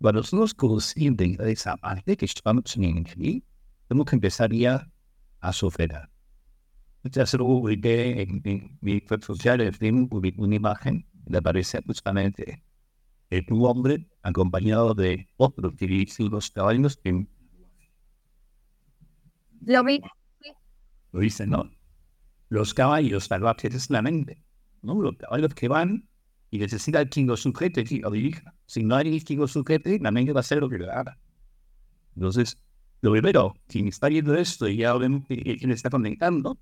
cuando 0.00 0.22
somos 0.22 0.54
conscientes 0.54 1.36
de 1.36 1.52
esa 1.52 1.76
parte 1.76 2.16
que 2.16 2.24
estamos 2.24 2.74
en 2.78 2.84
el 2.84 3.42
tenemos 3.86 4.06
que 4.06 4.16
empezar 4.16 4.50
ya 4.50 4.90
a 5.40 5.52
sufrir. 5.52 5.92
Ya 7.02 7.26
se 7.26 7.36
lo 7.36 7.44
publiqué 7.44 8.22
en, 8.22 8.40
en 8.44 8.78
mi 8.80 9.04
web 9.06 9.22
social, 9.22 9.60
en 9.60 10.08
una 10.38 10.56
imagen, 10.56 11.06
le 11.26 11.36
aparece 11.36 11.82
justamente 11.86 12.64
un 13.50 13.66
hombre 13.66 14.08
acompañado 14.22 14.94
de 14.94 15.28
otros 15.36 15.74
los 16.30 16.50
caballos 16.50 16.96
que 16.96 17.26
lo 19.66 19.84
vi. 19.84 20.00
Lo 21.12 21.20
dicen, 21.20 21.50
¿no? 21.50 21.70
Los 22.48 22.74
caballos 22.74 23.24
salvajes 23.24 23.74
es 23.74 23.90
la 23.90 24.02
mente, 24.02 24.42
¿no? 24.82 25.00
Los 25.00 25.16
caballos 25.16 25.54
que 25.54 25.68
van 25.68 26.08
y 26.50 26.58
necesita 26.58 27.00
el 27.00 27.10
chingo 27.10 27.36
sujeto 27.36 27.80
y 27.80 27.98
lo 27.98 28.10
dirija. 28.10 28.54
Si 28.66 28.82
no 28.82 28.96
hay 28.96 29.20
chingo 29.20 29.46
sujeto, 29.48 29.90
la 30.00 30.10
mente 30.10 30.32
va 30.32 30.40
a 30.40 30.42
hacer 30.42 30.58
lo 30.58 30.68
que 30.68 30.78
le 30.78 30.90
haga. 30.90 31.18
Entonces, 32.14 32.58
lo 33.00 33.12
primero, 33.12 33.54
quien 33.66 33.88
está 33.88 34.08
viendo 34.08 34.34
esto 34.34 34.68
y 34.68 34.78
ya 34.78 34.94
obviamente 34.94 35.56
quien 35.58 35.70
está 35.70 35.90
conectando, 35.90 36.58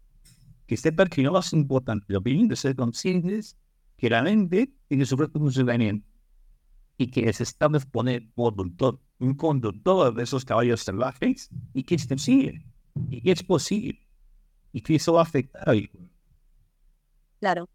que 0.66 0.76
sepa 0.76 1.06
que 1.06 1.22
no 1.22 1.32
más 1.32 1.52
importante, 1.52 2.04
lo 2.08 2.20
primero 2.20 2.54
es 2.54 2.60
ser 2.60 2.76
conscientes 2.76 3.56
que 3.96 4.10
la 4.10 4.22
mente 4.22 4.72
tiene 4.88 5.06
su 5.06 5.16
propio 5.16 5.40
funcionamiento 5.40 6.06
y 6.98 7.06
que 7.08 7.22
necesitamos 7.22 7.86
poner 7.86 8.28
conductor, 8.34 9.00
un 9.18 9.34
conductor 9.34 10.14
de 10.14 10.22
esos 10.24 10.44
caballos 10.44 10.82
salvajes 10.82 11.50
y 11.72 11.84
que 11.84 11.94
es 11.94 12.06
posible, 12.06 12.66
y 13.10 13.20
que 13.22 13.32
es 13.32 13.42
posible, 13.42 14.05
y 14.72 14.80
que 14.82 14.96
eso 14.96 15.14
va 15.14 15.20
a 15.20 15.24
afectar 15.24 15.68
a 15.68 15.74
Claro. 17.40 17.68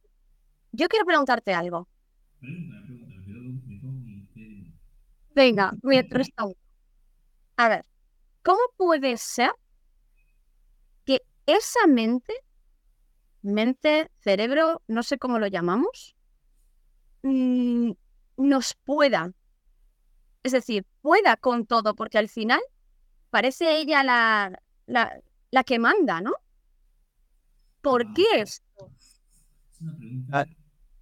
Yo 0.72 0.88
quiero 0.90 1.06
preguntarte 1.06 1.54
algo. 1.54 1.88
Venga, 5.36 5.74
mientras. 5.84 6.28
A 7.58 7.70
ver, 7.70 7.86
¿cómo 8.44 8.60
puede 8.78 9.18
ser 9.18 9.52
que 11.06 11.22
esa 11.46 11.86
mente, 11.88 12.34
mente, 13.44 14.10
cerebro, 14.20 14.82
no 14.88 15.04
sé 15.04 15.18
cómo 15.20 15.38
lo 15.40 15.48
llamamos, 15.48 16.16
mm, 17.24 17.92
nos 18.38 18.74
pueda, 18.86 19.32
es 20.44 20.52
decir, 20.52 20.86
pueda 21.02 21.38
con 21.38 21.66
todo, 21.66 21.96
porque 21.96 22.18
al 22.18 22.30
final 22.30 22.60
parece 23.32 23.78
ella 23.80 24.04
la, 24.04 24.62
la, 24.88 25.20
la 25.52 25.64
que 25.64 25.80
manda, 25.80 26.22
¿no? 26.22 26.34
¿Por 27.82 28.14
qué 28.14 28.24
esto? 28.38 28.92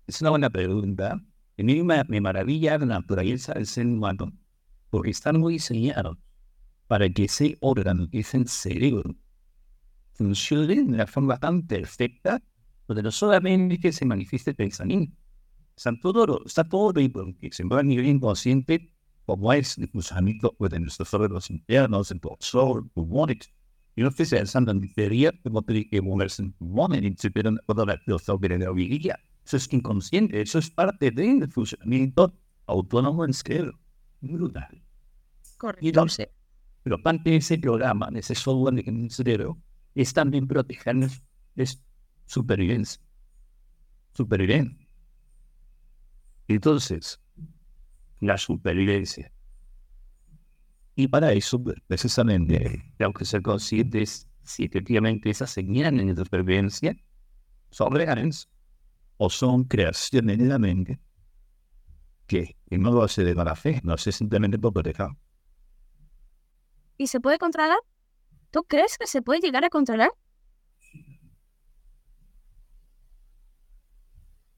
Es 0.07 0.21
una 0.21 0.29
buena 0.29 0.49
pregunta. 0.49 1.13
A 1.13 1.63
mí 1.63 1.83
me, 1.83 2.03
me 2.05 2.21
maravilla 2.21 2.77
la 2.77 2.85
naturaleza 2.85 3.53
del 3.53 3.65
ser 3.65 3.85
humano, 3.85 4.31
porque 4.89 5.11
están 5.11 5.39
muy 5.39 5.53
diseñados 5.53 6.17
para 6.87 7.09
que 7.09 7.25
ese 7.25 7.57
órgano, 7.59 8.09
que 8.09 8.19
es 8.19 8.33
el 8.33 8.47
cerebro, 8.47 9.15
funcione 10.13 10.75
de 10.75 10.81
una 10.81 11.05
forma 11.05 11.37
tan 11.37 11.67
perfecta, 11.67 12.41
donde 12.87 13.03
no 13.03 13.11
solamente 13.11 13.91
se 13.91 14.05
manifieste 14.05 14.51
el 14.51 14.55
pensamiento, 14.55 15.15
está 15.75 15.93
todo, 16.01 16.43
está 16.45 16.63
todo 16.63 16.93
porque 17.11 17.51
se 17.51 17.63
va 17.65 17.79
a 17.79 17.83
nivel 17.83 18.07
inconsciente, 18.07 18.91
como 19.25 19.53
es 19.53 19.77
el 19.77 19.89
funcionamiento 19.89 20.55
pues, 20.57 20.71
de 20.71 20.79
nuestros 20.79 21.13
órganos 21.13 21.49
internos, 21.49 22.09
el 22.11 22.19
corazón, 22.19 22.89
pulmones. 22.89 23.51
Y 23.99 24.01
no 24.01 24.07
estoy 24.07 24.27
pensando 24.27 24.71
en 24.71 24.93
teoría, 24.93 25.33
como 25.43 25.61
tiene 25.61 25.89
que 25.89 26.01
moverse 26.01 26.41
en 26.41 26.53
pulmones, 26.53 27.03
y 27.03 27.13
se 27.17 27.29
pierden 27.29 27.59
toda 27.67 27.85
la 27.85 27.97
filosofía 27.97 28.57
de 28.57 28.59
la 28.59 28.71
vida 28.71 29.19
eso 29.45 29.57
es 29.57 29.73
inconsciente, 29.73 30.39
eso 30.39 30.57
es 30.57 30.69
parte 30.69 31.11
del 31.11 31.51
funcionamiento 31.51 32.33
autónomo 32.65 33.25
en 33.25 33.33
cerebro. 33.33 33.77
Brutal. 34.21 34.81
Correcto. 35.57 35.85
Y 35.85 35.89
entonces, 35.89 36.29
pero 36.81 37.03
parte 37.03 37.31
de 37.31 37.35
ese 37.35 37.57
programa, 37.57 38.09
de 38.09 38.19
ese 38.19 38.35
software 38.35 38.87
en 38.87 39.03
el 39.03 39.11
cerebro, 39.11 39.57
es 39.95 40.13
también 40.13 40.47
protegernos 40.47 41.21
es 41.57 41.83
supervivencia. 42.25 43.01
Supervivencia. 44.13 44.87
Entonces, 46.47 47.19
la 48.21 48.37
supervivencia. 48.37 49.29
Y 50.99 51.07
para 51.07 51.31
eso, 51.31 51.63
precisamente, 51.87 52.83
tengo 52.97 53.13
que 53.13 53.23
ser 53.23 53.41
conscientes 53.41 54.27
si 54.43 54.65
efectivamente 54.65 55.29
esas 55.29 55.49
señales 55.49 56.13
de 56.13 56.25
supervivencia 56.25 56.93
son 57.69 57.93
reales 57.93 58.49
o 59.15 59.29
son 59.29 59.63
creaciones 59.63 60.37
de 60.37 60.43
la 60.43 60.59
mente 60.59 60.99
que, 62.27 62.57
no 62.71 62.91
lo 62.91 63.03
hace 63.03 63.23
de 63.23 63.33
mala 63.33 63.55
fe, 63.55 63.79
no 63.85 63.93
hace 63.93 64.11
simplemente 64.11 64.59
por 64.59 64.73
proteger. 64.73 65.07
¿Y 66.97 67.07
se 67.07 67.21
puede 67.21 67.37
controlar? 67.37 67.79
¿Tú 68.51 68.65
crees 68.65 68.97
que 68.97 69.07
se 69.07 69.21
puede 69.21 69.39
llegar 69.39 69.63
a 69.63 69.69
controlar? 69.69 70.11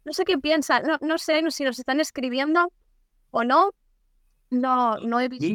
No 0.05 0.11
sé 0.11 0.25
qué 0.25 0.39
piensan, 0.39 0.87
no, 0.87 0.97
no 1.01 1.19
sé 1.19 1.43
si 1.51 1.65
los 1.65 1.77
están 1.77 1.99
escribiendo 1.99 2.73
o 3.29 3.43
no. 3.43 3.75
No, 4.51 4.97
no 4.97 5.19
he 5.19 5.29
visto. 5.29 5.45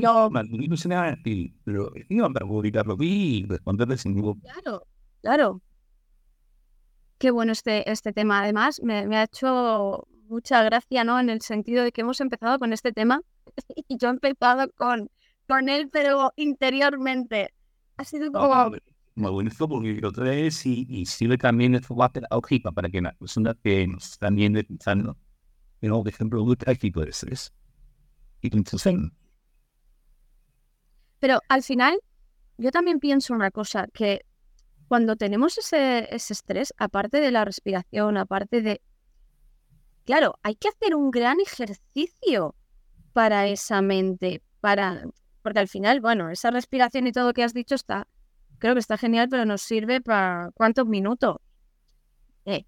Claro, 4.40 4.86
claro. 5.20 5.62
qué 7.18 7.30
bueno 7.30 7.52
este, 7.52 7.88
este 7.90 8.12
tema. 8.14 8.42
Además, 8.42 8.80
me, 8.82 9.06
me 9.06 9.18
ha 9.18 9.24
hecho 9.24 10.08
mucha 10.28 10.62
gracia, 10.62 11.04
¿no? 11.04 11.20
En 11.20 11.28
el 11.28 11.42
sentido 11.42 11.84
de 11.84 11.92
que 11.92 12.00
hemos 12.00 12.20
empezado 12.22 12.58
con 12.58 12.72
este 12.72 12.90
tema 12.92 13.20
y 13.88 13.98
yo 13.98 14.08
he 14.08 14.12
empezado 14.12 14.70
con, 14.76 15.10
con 15.46 15.68
él, 15.68 15.90
pero 15.92 16.32
interiormente. 16.36 17.52
Ha 17.98 18.04
sido 18.04 18.32
como... 18.32 18.72
Muy 19.14 19.30
bonito 19.30 19.66
porque 19.66 19.98
otra 20.04 20.24
vez 20.24 20.66
y, 20.66 20.86
y 20.90 21.06
sirve 21.06 21.38
también 21.38 21.74
el 21.74 21.82
formato 21.82 22.20
de 22.20 22.26
para 22.74 22.90
que 22.90 23.00
las 23.00 23.16
personas 23.16 23.56
que 23.62 23.86
nos 23.86 24.12
están 24.12 24.34
viendo 24.34 24.62
pensando, 24.62 25.16
you 25.80 25.88
por 25.88 26.08
ejemplo, 26.08 26.42
un 26.42 26.54
de 26.54 27.10
estrés. 27.10 27.52
Y 28.40 28.56
entonces... 28.56 28.94
Pero 31.18 31.40
al 31.48 31.62
final, 31.62 31.98
yo 32.58 32.70
también 32.70 33.00
pienso 33.00 33.34
una 33.34 33.50
cosa, 33.50 33.86
que 33.92 34.20
cuando 34.88 35.16
tenemos 35.16 35.58
ese, 35.58 36.14
ese 36.14 36.32
estrés, 36.32 36.74
aparte 36.76 37.20
de 37.20 37.30
la 37.30 37.44
respiración, 37.44 38.16
aparte 38.16 38.62
de... 38.62 38.80
Claro, 40.04 40.38
hay 40.42 40.54
que 40.54 40.68
hacer 40.68 40.94
un 40.94 41.10
gran 41.10 41.40
ejercicio 41.40 42.54
para 43.12 43.46
esa 43.48 43.82
mente, 43.82 44.42
para... 44.60 45.04
Porque 45.42 45.60
al 45.60 45.68
final, 45.68 46.00
bueno, 46.00 46.30
esa 46.30 46.50
respiración 46.50 47.06
y 47.06 47.12
todo 47.12 47.28
lo 47.28 47.32
que 47.32 47.44
has 47.44 47.54
dicho 47.54 47.74
está 47.74 48.06
creo 48.58 48.74
que 48.74 48.80
está 48.80 48.96
genial, 48.96 49.28
pero 49.30 49.44
nos 49.44 49.62
sirve 49.62 50.00
para 50.00 50.50
cuántos 50.54 50.86
minutos. 50.86 51.36
Eh. 52.44 52.64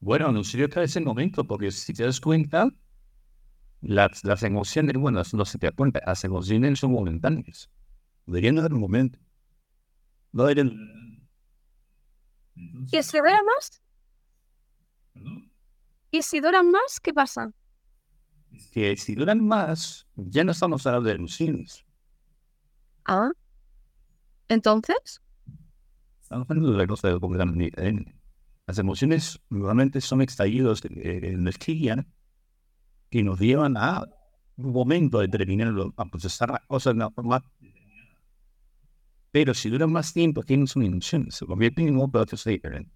Bueno, 0.00 0.32
nos 0.32 0.48
sirve 0.48 0.68
para 0.68 0.84
ese 0.84 1.00
momento, 1.00 1.44
porque 1.44 1.70
si 1.70 1.92
te 1.92 2.04
das 2.04 2.20
cuenta, 2.20 2.68
las, 3.82 4.24
las 4.24 4.42
emociones, 4.42 4.96
bueno, 4.96 5.22
no 5.32 5.44
se 5.44 5.58
te 5.58 5.66
da 5.66 5.72
cuenta, 5.72 6.00
las 6.06 6.24
emociones 6.24 6.78
son 6.78 6.92
momentáneas. 6.92 7.70
Deberían 8.26 8.56
dar 8.56 8.72
un 8.72 8.80
momento. 8.80 9.18
No 10.32 10.44
deberían... 10.44 11.28
¿Y 12.54 13.02
si 13.02 13.18
dura 13.18 13.40
más? 13.42 13.82
¿Y 16.10 16.22
si 16.22 16.40
duran 16.40 16.70
más, 16.70 17.00
qué 17.00 17.12
pasa? 17.12 17.52
que 18.70 18.96
si 18.96 19.14
duran 19.14 19.44
más, 19.44 20.06
ya 20.14 20.44
no 20.44 20.52
estamos 20.52 20.86
hablando 20.86 21.08
de 21.08 21.16
emociones. 21.16 21.84
Ah. 23.04 23.30
Entonces. 24.48 25.20
Estamos 26.20 26.48
hablando 26.48 26.72
de 26.72 26.86
cosa 26.86 27.18
completamente 27.18 28.14
Las 28.66 28.78
emociones 28.78 29.40
normalmente 29.50 30.00
son 30.00 30.22
estallidos 30.22 30.82
de 30.82 31.32
energía 31.32 32.06
que 33.12 33.22
nos 33.22 33.38
llevan 33.38 33.76
a 33.76 34.04
un 34.56 34.72
momento 34.72 35.20
determinado 35.20 35.92
a 35.96 36.04
procesar 36.06 36.50
las 36.50 36.66
cosas 36.66 36.94
de 36.94 36.96
una 36.96 37.10
forma 37.10 37.44
pero 39.32 39.54
si 39.54 39.70
duran 39.70 39.90
más 39.90 40.12
tiempo, 40.12 40.42
tienen 40.42 40.66
una 40.76 40.86
emoción, 40.86 41.30
se 41.30 41.46
convierten 41.46 41.88
en 41.88 41.96
un 41.96 42.10
proceso 42.10 42.50
diferente. 42.50 42.92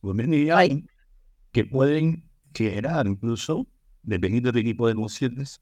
Se 0.00 0.06
convierten 0.06 0.34
en 0.48 0.88
que 1.52 1.66
pueden 1.66 2.30
generar 2.54 3.06
incluso, 3.06 3.66
dependiendo 4.02 4.50
del 4.50 4.64
tipo 4.64 4.86
de 4.86 4.92
emociones, 4.92 5.60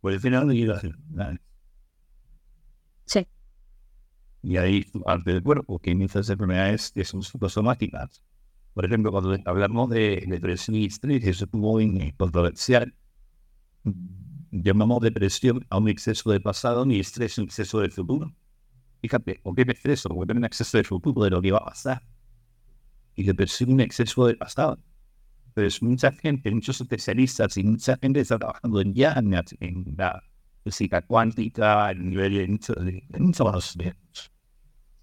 puede 0.00 0.18
final 0.18 0.48
de 0.48 1.38
Sí. 3.04 3.28
Y 4.42 4.56
ahí 4.56 4.84
parte 5.04 5.34
del 5.34 5.42
cuerpo, 5.42 5.78
que 5.78 5.90
en 5.90 6.00
estas 6.00 6.30
enfermedades 6.30 6.94
son 7.04 7.22
psicosomáticas. 7.22 8.22
Por 8.76 8.84
ejemplo, 8.84 9.10
cuando 9.10 9.38
hablamos 9.46 9.88
de 9.88 10.22
depresión 10.28 10.76
y 10.76 10.84
estrés, 10.84 11.24
eso 11.24 11.46
es 11.46 11.54
muy 11.54 12.12
controversial. 12.18 12.94
Llamamos 14.50 15.00
depresión 15.00 15.64
a 15.70 15.78
un 15.78 15.88
exceso 15.88 16.30
de 16.30 16.42
pasado 16.42 16.84
y 16.84 17.00
estrés 17.00 17.38
a 17.38 17.40
un 17.40 17.46
exceso 17.46 17.80
de 17.80 17.88
futuro. 17.88 18.34
Fíjate, 19.00 19.40
¿por 19.42 19.54
qué 19.54 19.64
me 19.64 19.72
estreso? 19.72 20.10
Porque 20.10 20.26
tengo 20.26 20.40
un 20.40 20.44
exceso 20.44 20.76
de 20.76 20.84
futuro 20.84 21.24
de 21.24 21.30
lo 21.30 21.40
que 21.40 21.52
va 21.52 21.58
a 21.60 21.64
pasar. 21.64 22.02
Y 23.14 23.24
depresión 23.24 23.72
un 23.72 23.80
exceso 23.80 24.26
de 24.26 24.34
pasado. 24.34 24.78
Pero 25.54 25.66
es 25.66 25.82
mucha 25.82 26.12
gente, 26.12 26.50
muchos 26.50 26.78
especialistas 26.78 27.56
y 27.56 27.64
mucha 27.64 27.96
gente 27.96 28.20
está 28.20 28.38
trabajando 28.38 28.82
en 28.82 28.92
ya 28.92 29.14
en 29.14 29.94
la 29.96 30.22
física 30.64 31.00
cuántica, 31.00 31.92
en 31.92 32.10
nivel 32.10 32.58
de, 32.58 33.04
de 33.08 33.20
muchos 33.20 33.74
de, 33.78 33.94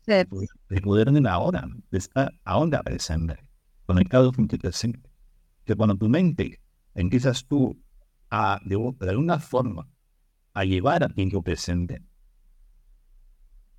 de 0.06 0.82
poder 0.84 1.08
en 1.08 1.24
la 1.24 1.40
hora, 1.40 1.68
de 1.90 1.98
estar 1.98 2.32
ahora 2.44 2.84
presente, 2.84 3.36
conectado 3.86 4.32
con 4.32 4.48
tu 4.48 4.58
presente. 4.58 5.10
Que 5.66 5.76
cuando 5.76 5.96
tu 5.96 6.10
mente 6.10 6.62
empiezas 6.94 7.46
tú 7.46 7.82
a, 8.30 8.60
de, 8.66 8.76
alguna 9.10 9.40
forma, 9.40 9.88
a 10.54 10.66
llevar 10.66 11.04
a 11.04 11.10
tiempo 11.10 11.42
presente, 11.42 12.04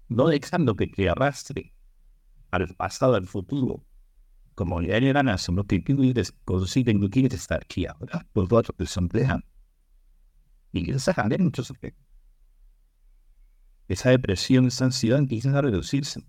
no 0.09 0.29
dejando 0.29 0.77
que 0.77 0.87
te 0.87 1.09
arrastre 1.09 1.75
al 2.51 2.75
pasado, 2.75 3.15
al 3.15 3.27
futuro, 3.27 3.85
como 4.55 4.81
ya 4.83 4.97
eran 4.97 5.29
hace 5.29 5.53
lo 5.53 5.65
que 5.65 5.81
tú 5.81 5.97
consiguen, 6.45 7.01
no 7.01 7.11
quieres 7.11 7.35
estar 7.35 7.63
aquí 7.63 7.87
ahora, 7.87 8.27
por 8.33 8.51
lo 8.51 8.63
te 8.63 8.87
sondean. 8.87 9.45
Y 10.73 10.91
esa 10.91 11.15
genera 11.15 11.43
muchos 11.43 11.71
efectos 11.71 12.05
esa 13.89 14.11
depresión, 14.11 14.67
esa 14.67 14.87
ansiedad 14.87 15.19
empiezan 15.19 15.57
a 15.57 15.63
reducirse. 15.63 16.25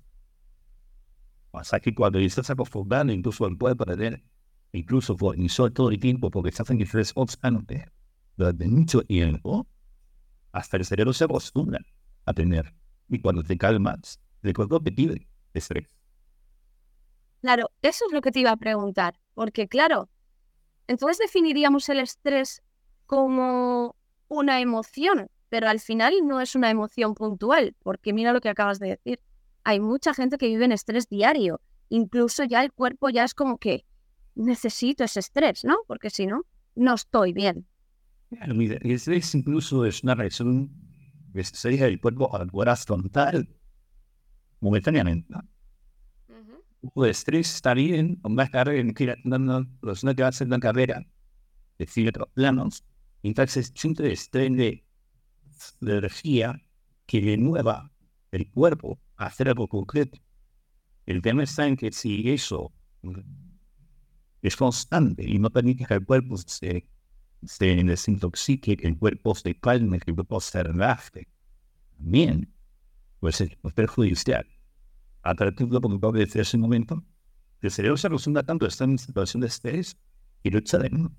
Pasa 1.56 1.80
que 1.80 1.96
cuando 1.96 2.20
estás 2.20 2.50
acostumbrado, 2.50 3.14
incluso 3.14 3.48
puede 3.58 3.78
perder, 3.78 4.22
incluso 4.74 5.16
por 5.16 5.38
todo 5.74 5.90
el 5.90 5.98
tiempo, 6.02 6.30
porque 6.30 6.50
estás 6.50 6.70
en 6.70 6.82
estrés 6.82 7.14
constante 7.14 7.90
durante 8.36 8.68
mucho 8.68 9.02
tiempo, 9.04 9.66
hasta 10.52 10.76
el 10.76 10.84
cerebro 10.84 11.14
se 11.14 11.24
acostumbra 11.24 11.80
a 12.26 12.34
tener. 12.34 12.74
Y 13.08 13.22
cuando 13.22 13.42
te 13.42 13.58
calmas, 13.58 14.20
el 14.44 14.54
cuerpo 14.54 14.82
te 14.82 14.92
pide 14.92 15.30
estrés. 15.54 15.88
Claro, 17.40 17.72
eso 17.82 18.04
es 18.06 18.12
lo 18.12 18.20
que 18.20 18.32
te 18.32 18.42
iba 18.42 18.52
a 18.52 18.58
preguntar, 18.58 19.18
porque 19.34 19.70
claro, 19.70 20.10
entonces 20.88 21.20
definiríamos 21.20 21.88
el 21.88 22.02
estrés 22.02 22.64
como 23.06 23.96
una 24.28 24.60
emoción, 24.60 25.30
pero 25.48 25.70
al 25.70 25.80
final 25.80 26.16
no 26.26 26.42
es 26.42 26.54
una 26.54 26.70
emoción 26.70 27.14
puntual, 27.14 27.78
porque 27.82 28.12
mira 28.12 28.34
lo 28.34 28.42
que 28.42 28.50
acabas 28.50 28.78
de 28.80 28.90
decir. 28.90 29.22
Hay 29.66 29.80
mucha 29.82 30.14
gente 30.14 30.38
que 30.38 30.48
vive 30.48 30.64
en 30.64 30.72
estrés 30.72 31.10
diario, 31.10 31.60
incluso 31.90 32.46
ya 32.46 32.64
el 32.64 32.72
cuerpo 32.72 33.10
ya 33.10 33.26
es 33.26 33.34
como 33.34 33.58
que 33.58 33.86
necesito 34.36 35.04
ese 35.04 35.20
estrés, 35.20 35.66
¿no? 35.66 35.76
Porque 35.88 36.10
si 36.10 36.26
no, 36.26 36.46
no 36.76 36.94
estoy 36.94 37.34
bien. 37.34 37.66
el 38.32 38.92
estrés 38.92 39.36
incluso 39.36 39.86
es 39.86 40.04
una 40.04 40.16
reacción 40.16 40.72
necesaria 41.34 41.86
del 41.86 42.00
cuerpo 42.00 42.34
al 42.34 42.48
poder 42.48 42.70
afrontar 42.70 43.46
momentáneamente. 44.62 45.34
¿no? 45.34 45.44
El 46.96 47.10
estrés 47.10 47.56
está 47.56 47.74
bien, 47.74 48.20
una 48.24 48.48
carrera 48.48 48.80
en 48.80 48.94
que 48.94 49.08
la 49.24 49.66
persona 49.82 50.14
que 50.16 50.22
va 50.22 50.28
a 50.28 50.30
hacer 50.30 50.48
una 50.48 50.60
carrera 50.60 51.06
de 51.78 51.88
ciertos 51.88 52.30
planos, 52.34 52.86
entonces 53.24 53.74
siempre 53.76 54.14
estrés 54.14 54.56
de 54.56 54.86
de 55.80 55.98
energía 55.98 56.62
que 57.06 57.22
renueva 57.22 57.92
el 58.32 58.50
cuerpo 58.52 59.00
hacer 59.18 59.50
algo 59.50 59.68
concreto. 59.68 60.20
El 61.06 61.22
tema 61.22 61.44
está 61.44 61.68
en 61.68 61.76
que 61.76 61.92
si 61.92 62.30
eso 62.30 62.74
es 64.42 64.56
constante 64.56 65.24
y 65.28 65.40
no 65.40 65.50
permite 65.50 65.86
que 65.86 65.94
el 65.94 66.06
cuerpo 66.06 66.38
se, 66.38 66.88
se 67.44 67.66
desintoxique, 67.84 68.78
que 68.78 68.88
el 68.88 68.98
cuerpo 68.98 69.36
se 69.36 69.56
calme, 69.60 70.00
que 70.00 70.12
el 70.12 70.16
cuerpo 70.16 70.40
se 70.40 70.64
relaje, 70.64 71.28
también 71.98 72.52
pues 73.20 73.42
es 73.42 73.50
perjudicial. 73.74 74.46
A 75.24 75.34
través 75.34 75.56
de 75.58 76.42
ese 76.42 76.58
momento, 76.58 77.04
el 77.62 77.72
cerebro 77.72 77.98
se 77.98 78.08
acostumbra 78.08 78.44
tanto 78.44 78.66
a 78.66 78.68
estar 78.68 78.88
en 78.88 79.00
situación 79.00 79.42
de 79.42 79.48
estrés 79.48 79.98
y 80.44 80.52
lo 80.52 80.60
echa 80.60 80.78
de 80.78 80.90
menos. 80.90 81.12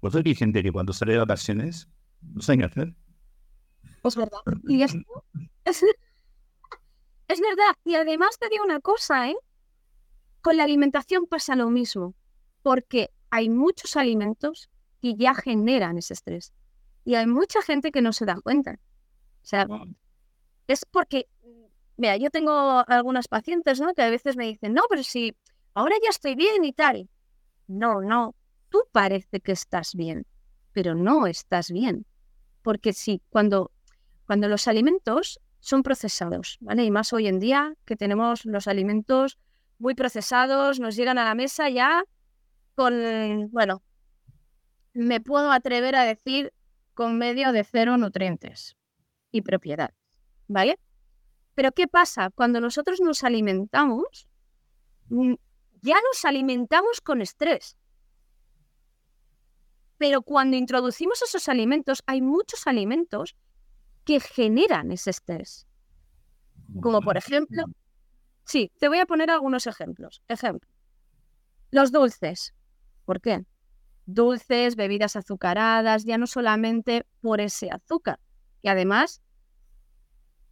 Por 0.00 0.10
eso 0.10 0.22
hay 0.24 0.34
gente 0.34 0.62
que 0.62 0.70
cuando 0.70 0.92
sale 0.92 1.14
de 1.14 1.18
vacaciones 1.18 1.88
no 2.22 2.40
sabe 2.40 2.64
hacer. 2.64 2.94
Es 4.06 4.16
verdad. 4.16 4.40
Y 4.68 4.82
es, 4.82 4.94
es, 5.64 5.82
es, 7.28 7.40
verdad. 7.40 7.74
Y 7.84 7.94
además 7.94 8.38
te 8.38 8.48
digo 8.48 8.64
una 8.64 8.80
cosa, 8.80 9.28
¿eh? 9.30 9.36
Con 10.40 10.56
la 10.56 10.64
alimentación 10.64 11.26
pasa 11.26 11.56
lo 11.56 11.70
mismo. 11.70 12.14
Porque 12.62 13.10
hay 13.30 13.48
muchos 13.48 13.96
alimentos 13.96 14.70
que 15.00 15.14
ya 15.14 15.34
generan 15.34 15.98
ese 15.98 16.14
estrés. 16.14 16.52
Y 17.04 17.14
hay 17.14 17.26
mucha 17.26 17.62
gente 17.62 17.92
que 17.92 18.02
no 18.02 18.12
se 18.12 18.24
da 18.24 18.40
cuenta. 18.40 18.78
O 19.42 19.46
sea, 19.46 19.66
es 20.66 20.84
porque, 20.84 21.28
mira, 21.96 22.16
yo 22.16 22.30
tengo 22.30 22.84
algunas 22.88 23.28
pacientes, 23.28 23.80
¿no? 23.80 23.94
Que 23.94 24.02
a 24.02 24.10
veces 24.10 24.36
me 24.36 24.46
dicen, 24.46 24.74
no, 24.74 24.82
pero 24.88 25.02
si 25.02 25.36
ahora 25.74 25.94
ya 26.02 26.10
estoy 26.10 26.34
bien 26.34 26.64
y 26.64 26.72
tal. 26.72 27.08
No, 27.68 28.00
no, 28.00 28.34
tú 28.68 28.82
parece 28.92 29.40
que 29.40 29.52
estás 29.52 29.94
bien, 29.94 30.26
pero 30.72 30.94
no 30.94 31.26
estás 31.26 31.70
bien. 31.70 32.06
Porque 32.62 32.92
sí, 32.92 33.22
cuando, 33.28 33.70
cuando 34.26 34.48
los 34.48 34.68
alimentos 34.68 35.40
son 35.60 35.82
procesados, 35.82 36.58
¿vale? 36.60 36.84
Y 36.84 36.90
más 36.90 37.12
hoy 37.12 37.28
en 37.28 37.38
día 37.38 37.74
que 37.84 37.96
tenemos 37.96 38.44
los 38.44 38.66
alimentos 38.68 39.38
muy 39.78 39.94
procesados, 39.94 40.80
nos 40.80 40.96
llegan 40.96 41.18
a 41.18 41.24
la 41.24 41.34
mesa 41.34 41.68
ya 41.68 42.04
con, 42.74 43.50
bueno, 43.50 43.82
me 44.92 45.20
puedo 45.20 45.50
atrever 45.50 45.96
a 45.96 46.04
decir 46.04 46.52
con 46.94 47.18
medio 47.18 47.52
de 47.52 47.64
cero 47.64 47.96
nutrientes 47.96 48.76
y 49.30 49.42
propiedades, 49.42 49.96
¿vale? 50.48 50.78
Pero 51.54 51.72
¿qué 51.72 51.88
pasa? 51.88 52.30
Cuando 52.30 52.60
nosotros 52.60 53.00
nos 53.00 53.24
alimentamos, 53.24 54.28
mm, 55.08 55.34
ya 55.82 55.94
nos 55.94 56.24
alimentamos 56.24 57.00
con 57.00 57.22
estrés. 57.22 57.76
Pero 59.98 60.22
cuando 60.22 60.56
introducimos 60.56 61.22
esos 61.22 61.48
alimentos, 61.48 62.02
hay 62.06 62.20
muchos 62.20 62.66
alimentos 62.66 63.36
que 64.06 64.20
generan 64.20 64.92
ese 64.92 65.10
estrés. 65.10 65.66
Como 66.80 67.02
por 67.02 67.16
ejemplo, 67.16 67.64
sí, 68.44 68.72
te 68.78 68.88
voy 68.88 69.00
a 69.00 69.06
poner 69.06 69.30
algunos 69.30 69.66
ejemplos. 69.66 70.22
Ejemplo, 70.28 70.70
los 71.70 71.92
dulces. 71.92 72.54
¿Por 73.04 73.20
qué? 73.20 73.44
Dulces, 74.06 74.76
bebidas 74.76 75.16
azucaradas, 75.16 76.04
ya 76.04 76.16
no 76.16 76.26
solamente 76.26 77.04
por 77.20 77.40
ese 77.40 77.68
azúcar, 77.70 78.20
que 78.62 78.70
además, 78.70 79.20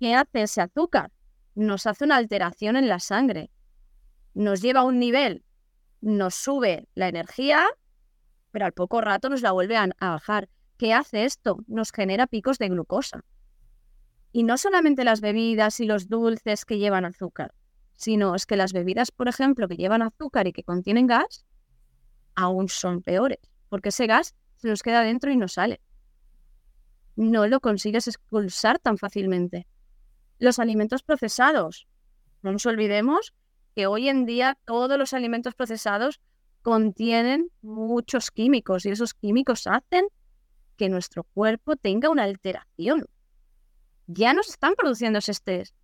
¿qué 0.00 0.14
hace 0.14 0.42
ese 0.42 0.60
azúcar? 0.60 1.12
Nos 1.54 1.86
hace 1.86 2.04
una 2.04 2.16
alteración 2.16 2.74
en 2.76 2.88
la 2.88 2.98
sangre, 2.98 3.50
nos 4.34 4.60
lleva 4.60 4.80
a 4.80 4.84
un 4.84 4.98
nivel, 4.98 5.44
nos 6.00 6.34
sube 6.34 6.88
la 6.94 7.06
energía, 7.06 7.64
pero 8.50 8.66
al 8.66 8.72
poco 8.72 9.00
rato 9.00 9.28
nos 9.28 9.42
la 9.42 9.52
vuelve 9.52 9.76
a, 9.76 9.88
bajar. 10.00 10.48
¿Qué 10.76 10.92
hace 10.92 11.24
esto? 11.24 11.58
Nos 11.68 11.92
genera 11.92 12.26
picos 12.26 12.58
de 12.58 12.68
glucosa. 12.68 13.24
Y 14.34 14.42
no 14.42 14.58
solamente 14.58 15.04
las 15.04 15.20
bebidas 15.20 15.78
y 15.78 15.84
los 15.84 16.08
dulces 16.08 16.64
que 16.64 16.78
llevan 16.78 17.04
azúcar, 17.04 17.54
sino 17.92 18.34
es 18.34 18.46
que 18.46 18.56
las 18.56 18.72
bebidas, 18.72 19.12
por 19.12 19.28
ejemplo, 19.28 19.68
que 19.68 19.76
llevan 19.76 20.02
azúcar 20.02 20.48
y 20.48 20.52
que 20.52 20.64
contienen 20.64 21.06
gas, 21.06 21.44
aún 22.34 22.68
son 22.68 23.00
peores, 23.00 23.38
porque 23.68 23.90
ese 23.90 24.08
gas 24.08 24.34
se 24.56 24.66
nos 24.66 24.82
queda 24.82 25.02
dentro 25.02 25.30
y 25.30 25.36
no 25.36 25.46
sale. 25.46 25.80
No 27.14 27.46
lo 27.46 27.60
consigues 27.60 28.08
expulsar 28.08 28.80
tan 28.80 28.98
fácilmente. 28.98 29.68
Los 30.40 30.58
alimentos 30.58 31.04
procesados. 31.04 31.86
No 32.42 32.50
nos 32.50 32.66
olvidemos 32.66 33.34
que 33.76 33.86
hoy 33.86 34.08
en 34.08 34.26
día 34.26 34.58
todos 34.64 34.98
los 34.98 35.14
alimentos 35.14 35.54
procesados 35.54 36.20
contienen 36.62 37.52
muchos 37.62 38.32
químicos 38.32 38.84
y 38.84 38.90
esos 38.90 39.14
químicos 39.14 39.68
hacen 39.68 40.08
que 40.76 40.88
nuestro 40.88 41.22
cuerpo 41.22 41.76
tenga 41.76 42.10
una 42.10 42.24
alteración. 42.24 43.06
Ya 44.06 44.34
nos 44.34 44.48
están 44.48 44.74
produciendo 44.74 45.18
ese 45.18 45.32
estrés, 45.32 45.74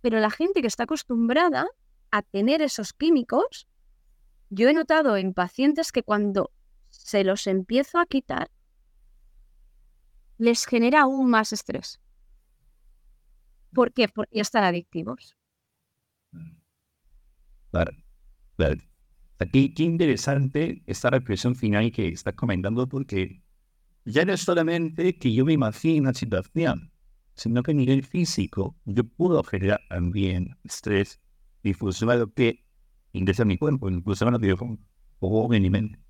pero 0.00 0.20
la 0.20 0.30
gente 0.30 0.60
que 0.60 0.68
está 0.68 0.84
acostumbrada 0.84 1.66
a 2.10 2.22
tener 2.22 2.62
esos 2.62 2.92
químicos, 2.92 3.66
yo 4.50 4.68
he 4.68 4.72
notado 4.72 5.16
en 5.16 5.34
pacientes 5.34 5.92
que 5.92 6.02
cuando 6.02 6.50
se 6.90 7.24
los 7.24 7.46
empiezo 7.46 7.98
a 7.98 8.06
quitar, 8.06 8.50
les 10.38 10.64
genera 10.64 11.02
aún 11.02 11.28
más 11.28 11.52
estrés. 11.52 12.00
¿Por 13.74 13.92
qué? 13.92 14.08
Porque 14.08 14.40
están 14.40 14.64
adictivos. 14.64 15.36
Claro, 17.70 17.92
Aquí, 19.40 19.72
qué 19.72 19.84
interesante 19.84 20.82
esta 20.86 21.10
reflexión 21.10 21.54
final 21.54 21.92
que 21.92 22.08
está 22.08 22.32
comentando, 22.32 22.88
porque 22.88 23.42
ya 24.04 24.24
no 24.24 24.32
es 24.32 24.40
solamente 24.40 25.16
que 25.16 25.32
yo 25.32 25.44
me 25.44 25.52
imagino 25.52 26.02
una 26.02 26.14
situación, 26.14 26.90
sino 27.38 27.62
que 27.62 27.70
a 27.70 27.74
nivel 27.74 28.02
físico 28.04 28.74
yo 28.84 29.04
puedo 29.04 29.42
generar 29.44 29.80
también 29.88 30.58
estrés 30.64 31.20
lo 32.16 32.32
que 32.32 32.64
ingresa 33.12 33.44
a 33.44 33.46
mi 33.46 33.56
cuerpo, 33.56 33.88
incluso 33.88 34.26
a 34.26 34.30
mi 34.32 34.52
o 35.20 35.54
en 35.54 35.62
mi 35.62 35.70
mente. 35.70 36.00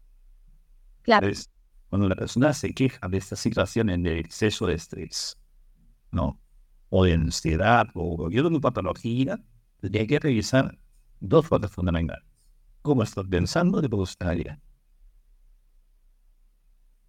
Claro. 1.03 1.27
Entonces, 1.27 1.51
cuando 1.91 2.09
la 2.09 2.17
persona 2.17 2.55
se 2.55 2.73
queja 2.73 3.07
de 3.09 3.19
esta 3.19 3.37
situación 3.37 3.91
en 3.91 4.07
el 4.07 4.19
exceso 4.19 4.67
de 4.67 4.75
estrés, 4.75 5.39
¿no? 6.11 6.41
O 6.89 7.05
de 7.05 7.13
ansiedad, 7.13 7.87
o 7.93 8.31
de 8.31 8.41
una 8.41 8.61
patología, 8.61 9.39
hay 9.83 10.07
que 10.07 10.19
revisar 10.19 10.79
dos 11.21 11.47
cosas 11.47 11.71
fundamentales. 11.71 12.25
¿Cómo 12.81 13.03
estás 13.03 13.27
pensando 13.29 13.83
de 13.83 13.89
gustaría? 13.89 14.59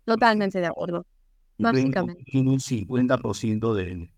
Totalmente 0.04 0.60
de 0.60 0.68
acuerdo. 0.68 1.06
Básicamente. 1.60 2.24
Tiene 2.24 2.50
un 2.50 2.60
50% 2.60 3.74
de, 3.74 4.12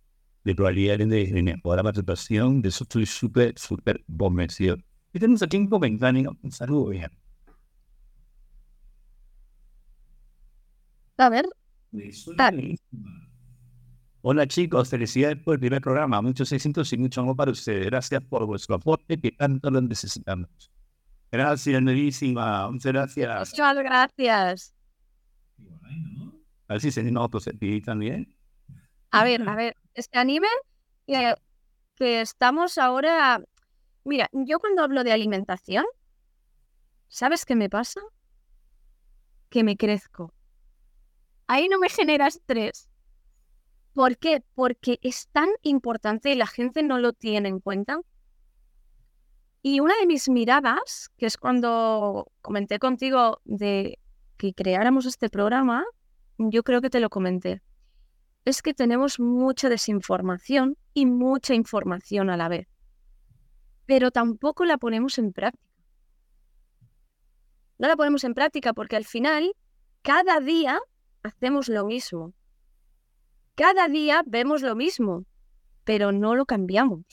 de 0.44 0.56
probabilidad 0.56 0.98
de, 1.00 1.06
de 1.06 1.44
mejorar 1.44 1.84
la 1.84 1.94
situación. 1.94 2.62
De 2.62 2.70
eso 2.70 2.84
estoy 2.84 3.06
súper, 3.06 3.58
súper 3.58 4.04
convencido. 4.18 4.78
Y 5.14 5.20
tenemos 5.20 5.42
aquí 5.42 5.58
un 5.58 5.68
comentario. 5.68 6.38
Un 6.42 6.52
saludo, 6.52 6.90
bien. 6.90 7.12
A 11.18 11.30
ver. 11.30 11.46
Hola 14.24 14.48
chicos, 14.48 14.90
felicidades 14.90 15.38
por 15.38 15.56
el 15.56 15.60
primer 15.60 15.82
programa. 15.82 16.22
Muchos 16.22 16.52
éxitos 16.52 16.94
y 16.94 16.98
mucho 16.98 17.22
amor 17.22 17.36
para 17.36 17.52
ustedes. 17.52 17.86
Gracias 17.88 18.24
por 18.24 18.46
vuestro 18.46 18.76
aporte 18.76 19.20
que 19.20 19.32
tanto 19.32 19.72
lo 19.72 19.82
necesitamos. 19.82 20.72
Gracias, 21.32 21.82
Nerísima. 21.82 22.70
Muchas 22.70 22.92
gracias. 22.92 23.52
Muchas 23.52 23.78
gracias. 23.78 24.76
A 26.72 26.76
ver 26.76 26.82
si 26.82 26.90
se 26.90 27.02
anima 27.02 27.22
otro 27.22 27.42
también. 27.86 28.34
A 29.10 29.26
ver, 29.26 29.42
a 29.50 29.56
ver, 29.56 29.76
este 29.94 30.18
anime 30.18 30.48
que, 31.06 31.36
que 31.96 32.22
estamos 32.22 32.78
ahora. 32.78 33.44
Mira, 34.06 34.30
yo 34.32 34.58
cuando 34.58 34.82
hablo 34.82 35.04
de 35.04 35.12
alimentación, 35.12 35.84
¿sabes 37.10 37.44
qué 37.44 37.58
me 37.58 37.70
pasa? 37.70 38.00
Que 39.50 39.66
me 39.66 39.76
crezco. 39.76 40.34
Ahí 41.46 41.68
no 41.68 41.78
me 41.78 41.90
genera 41.90 42.28
estrés 42.28 42.90
¿Por 43.94 44.18
qué? 44.18 44.42
Porque 44.56 44.98
es 45.02 45.28
tan 45.28 45.50
importante 45.64 46.32
y 46.32 46.36
la 46.36 46.48
gente 46.48 46.84
no 46.84 47.00
lo 47.00 47.12
tiene 47.12 47.50
en 47.50 47.60
cuenta. 47.60 48.00
Y 49.62 49.82
una 49.82 49.98
de 49.98 50.08
mis 50.08 50.30
miradas, 50.30 51.12
que 51.18 51.26
es 51.26 51.36
cuando 51.36 52.32
comenté 52.42 52.80
contigo 52.80 53.42
de 53.44 54.00
que 54.38 54.54
creáramos 54.54 55.06
este 55.06 55.30
programa, 55.30 55.84
yo 56.38 56.64
creo 56.64 56.82
que 56.82 56.90
te 56.90 57.00
lo 57.00 57.10
comenté, 57.10 57.62
es 58.46 58.62
que 58.62 58.74
tenemos 58.74 59.20
mucha 59.20 59.70
desinformación 59.70 60.78
y 60.94 61.06
mucha 61.06 61.54
información 61.54 62.30
a 62.30 62.38
la 62.38 62.50
vez, 62.50 62.68
pero 63.86 64.12
tampoco 64.12 64.66
la 64.66 64.78
ponemos 64.78 65.18
en 65.18 65.32
práctica. 65.32 65.64
No 67.78 67.88
la 67.88 67.96
ponemos 67.96 68.24
en 68.24 68.34
práctica 68.34 68.74
porque 68.74 68.96
al 68.96 69.06
final, 69.06 69.54
cada 70.02 70.40
día 70.40 70.80
hacemos 71.24 71.68
lo 71.68 71.86
mismo. 71.86 72.34
Cada 73.56 73.88
día 73.88 74.24
vemos 74.26 74.62
lo 74.62 74.76
mismo, 74.76 75.26
pero 75.84 76.12
no 76.12 76.36
lo 76.36 76.46
cambiamos. 76.46 77.04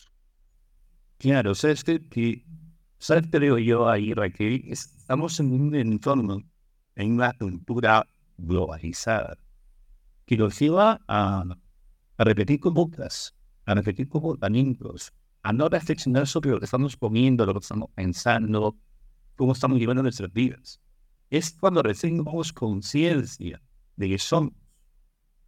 Claro, 1.19 1.53
este, 1.53 2.07
que, 2.09 2.45
¿sabes? 2.99 3.25
Creo 3.31 3.59
yo 3.59 3.89
ahí, 3.89 4.15
que 4.35 4.63
estamos 4.69 5.41
en 5.41 5.53
un 5.53 5.75
entorno, 5.75 6.43
en 6.95 7.13
una 7.13 7.33
cultura 7.33 8.07
globalizada, 8.39 9.37
que 10.25 10.37
nos 10.37 10.59
lleva 10.59 11.01
a, 11.07 11.45
a 12.17 12.25
repetir 12.25 12.61
conductas, 12.61 13.35
a 13.67 13.75
repetir 13.75 14.09
comportamientos, 14.09 15.13
a 15.43 15.53
no 15.53 15.69
reflexionar 15.69 16.27
sobre 16.27 16.51
lo 16.51 16.59
que 16.59 16.65
estamos 16.65 16.97
comiendo, 16.97 17.45
lo 17.45 17.55
que 17.55 17.61
estamos 17.61 17.91
pensando, 17.95 18.77
cómo 19.37 19.53
estamos 19.53 19.79
llevando 19.79 20.03
nuestras 20.03 20.33
vidas. 20.33 20.81
Es 21.31 21.53
cuando 21.53 21.83
recién 21.83 22.17
tomamos 22.17 22.53
conciencia 22.53 23.61
de 23.97 24.09
que 24.09 24.19
somos 24.19 24.53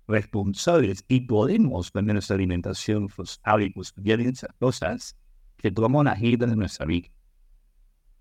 responsables 0.07 1.05
y 1.09 1.21
podemos 1.21 1.93
tener 1.93 2.15
nuestra 2.15 2.37
alimentación, 2.37 3.09
los 3.17 3.41
hábitos, 3.43 3.95
bien 3.97 4.21
esas 4.21 4.51
cosas 4.59 5.17
que 5.57 5.71
tomamos 5.71 6.05
la 6.05 6.13
agenda 6.13 6.47
de 6.47 6.57
nuestra 6.57 6.87
vida. 6.87 7.09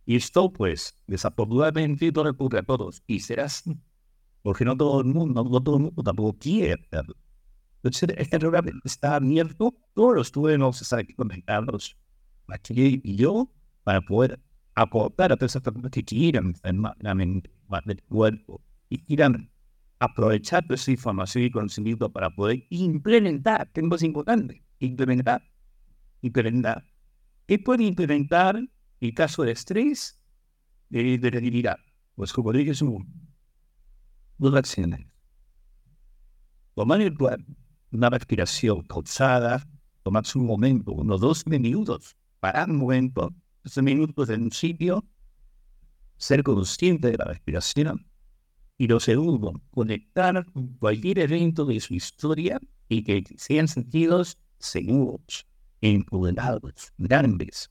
Y 0.06 0.16
esto, 0.16 0.52
pues, 0.52 0.96
desafortunadamente 1.08 2.12
no 2.12 2.22
ocurre 2.24 2.60
a 2.60 2.64
todos. 2.64 3.04
Y 3.06 3.20
será 3.20 3.46
así. 3.46 3.78
Porque 4.41 4.65
no 4.65 4.75
todo 4.75 5.02
el 5.02 5.08
mundo, 5.08 5.43
no 5.43 5.62
todo 5.62 5.78
el 5.78 5.84
mundo 5.84 6.04
tampoco 6.04 6.38
quiere 6.38 6.73
hacerlo. 6.73 7.15
Entonces, 7.84 8.10
este 8.17 8.39
programa 8.39 8.71
está 8.84 9.15
abierto. 9.15 9.73
Todos 9.93 10.15
los 10.15 10.32
tuvimos 10.32 10.82
estar 10.82 10.99
aquí 10.99 11.13
conectados, 11.13 11.97
aquí 12.47 13.02
y 13.04 13.15
yo, 13.15 13.49
para 13.84 14.02
poder 14.02 14.39
aportar 14.75 15.32
a 15.32 15.38
todas 15.38 15.52
esas 15.52 15.62
personas 15.62 15.91
que 15.91 16.04
quieran 16.04 16.56
la 16.99 17.15
mente, 17.15 17.52
el 17.86 18.04
cuerpo, 18.04 18.62
y 18.89 18.97
quieran 18.99 19.49
aprovechar 19.99 20.63
toda 20.63 20.75
esa 20.75 20.91
información 20.91 21.43
y 21.43 21.52
conocimiento 21.52 22.12
para 22.12 22.30
poder 22.30 22.65
implementar, 22.69 23.71
que 23.71 23.82
es 23.82 24.04
importante, 24.04 24.63
implementar, 24.80 25.43
implementar. 26.21 26.86
¿Qué 27.45 27.60
puede 27.60 27.84
implementar 27.84 28.60
en 29.02 29.12
caso 29.12 29.43
de 29.43 29.52
estrés, 29.52 30.21
de, 30.89 31.17
de 31.17 31.32
debilidad? 31.32 31.78
Pues 32.15 32.32
como 32.32 32.54
dije, 32.54 32.73
son 32.73 33.06
dos 34.39 34.56
acciones. 34.56 35.06
Tomar 36.75 37.02
una 37.91 38.10
respiración 38.10 38.84
pausada, 38.86 39.67
tomarse 40.04 40.38
un 40.38 40.45
momento, 40.45 40.93
unos 40.93 41.19
dos 41.21 41.45
minutos, 41.45 42.15
parar 42.39 42.69
un 42.69 42.78
momento, 42.78 43.34
dos 43.63 43.84
minutos 43.84 44.30
en 44.30 44.43
un 44.43 44.52
sitio, 44.52 45.06
ser 46.17 46.43
consciente 46.43 47.12
de 47.12 47.17
la 47.17 47.25
respiración, 47.25 48.06
y 48.78 48.88
lo 48.88 49.02
segundo, 49.02 49.62
conectar 49.71 50.45
cualquier 50.80 51.19
evento 51.19 51.65
de 51.65 51.82
su 51.82 51.95
historia 51.95 52.62
y 52.88 53.04
que 53.04 53.23
sean 53.38 53.67
sentidos 53.67 54.38
seguros, 54.58 55.45
empoderados, 55.82 56.93
grandes. 56.97 57.69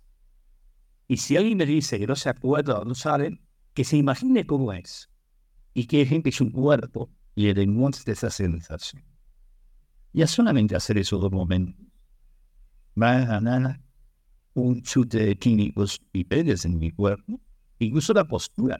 Y 1.09 1.16
si 1.16 1.38
alguien 1.38 1.57
me 1.57 1.64
dice 1.64 1.98
que 1.98 2.07
no 2.07 2.14
se 2.14 2.28
acuerda 2.28 2.81
o 2.81 2.85
no 2.85 2.94
sabe, 2.94 3.40
que 3.72 3.85
se 3.85 3.96
imagine 3.96 4.46
cómo 4.46 4.72
es. 4.74 5.09
Y 5.79 5.87
que 5.87 6.05
gente 6.05 6.33
su 6.33 6.51
cuerpo 6.51 7.09
y 7.37 7.47
el 7.47 7.61
de 8.05 8.11
esa 8.11 8.31
sensación. 8.31 9.05
Ya 10.12 10.27
solamente 10.27 10.75
hacer 10.75 10.99
esos 10.99 11.21
dos 11.21 11.31
momentos 11.31 11.87
va 13.01 13.19
a 13.19 13.25
ganar 13.25 13.81
un 14.55 14.83
chute 14.83 15.25
de 15.25 15.38
químicos 15.38 16.03
pedes 16.25 16.64
en 16.64 16.81
mi 16.81 16.91
cuerpo, 16.91 17.41
incluso 17.79 18.12
la 18.12 18.25
postura. 18.25 18.77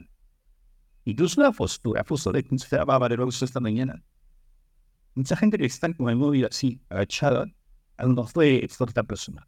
Incluso 1.05 1.41
la 1.41 1.53
postura, 1.53 2.03
de 2.33 2.43
que 2.43 2.53
estaba 2.55 2.97
valeroso 2.97 3.45
esta 3.45 3.61
mañana. 3.61 4.03
Mucha 5.15 5.37
gente 5.37 5.57
que 5.57 5.67
está 5.67 5.93
con 5.93 6.09
el 6.09 6.17
móvil 6.17 6.47
así, 6.47 6.81
agachada, 6.89 7.45
no 7.97 8.27
fue 8.27 8.65
esta 8.65 9.03
persona. 9.03 9.47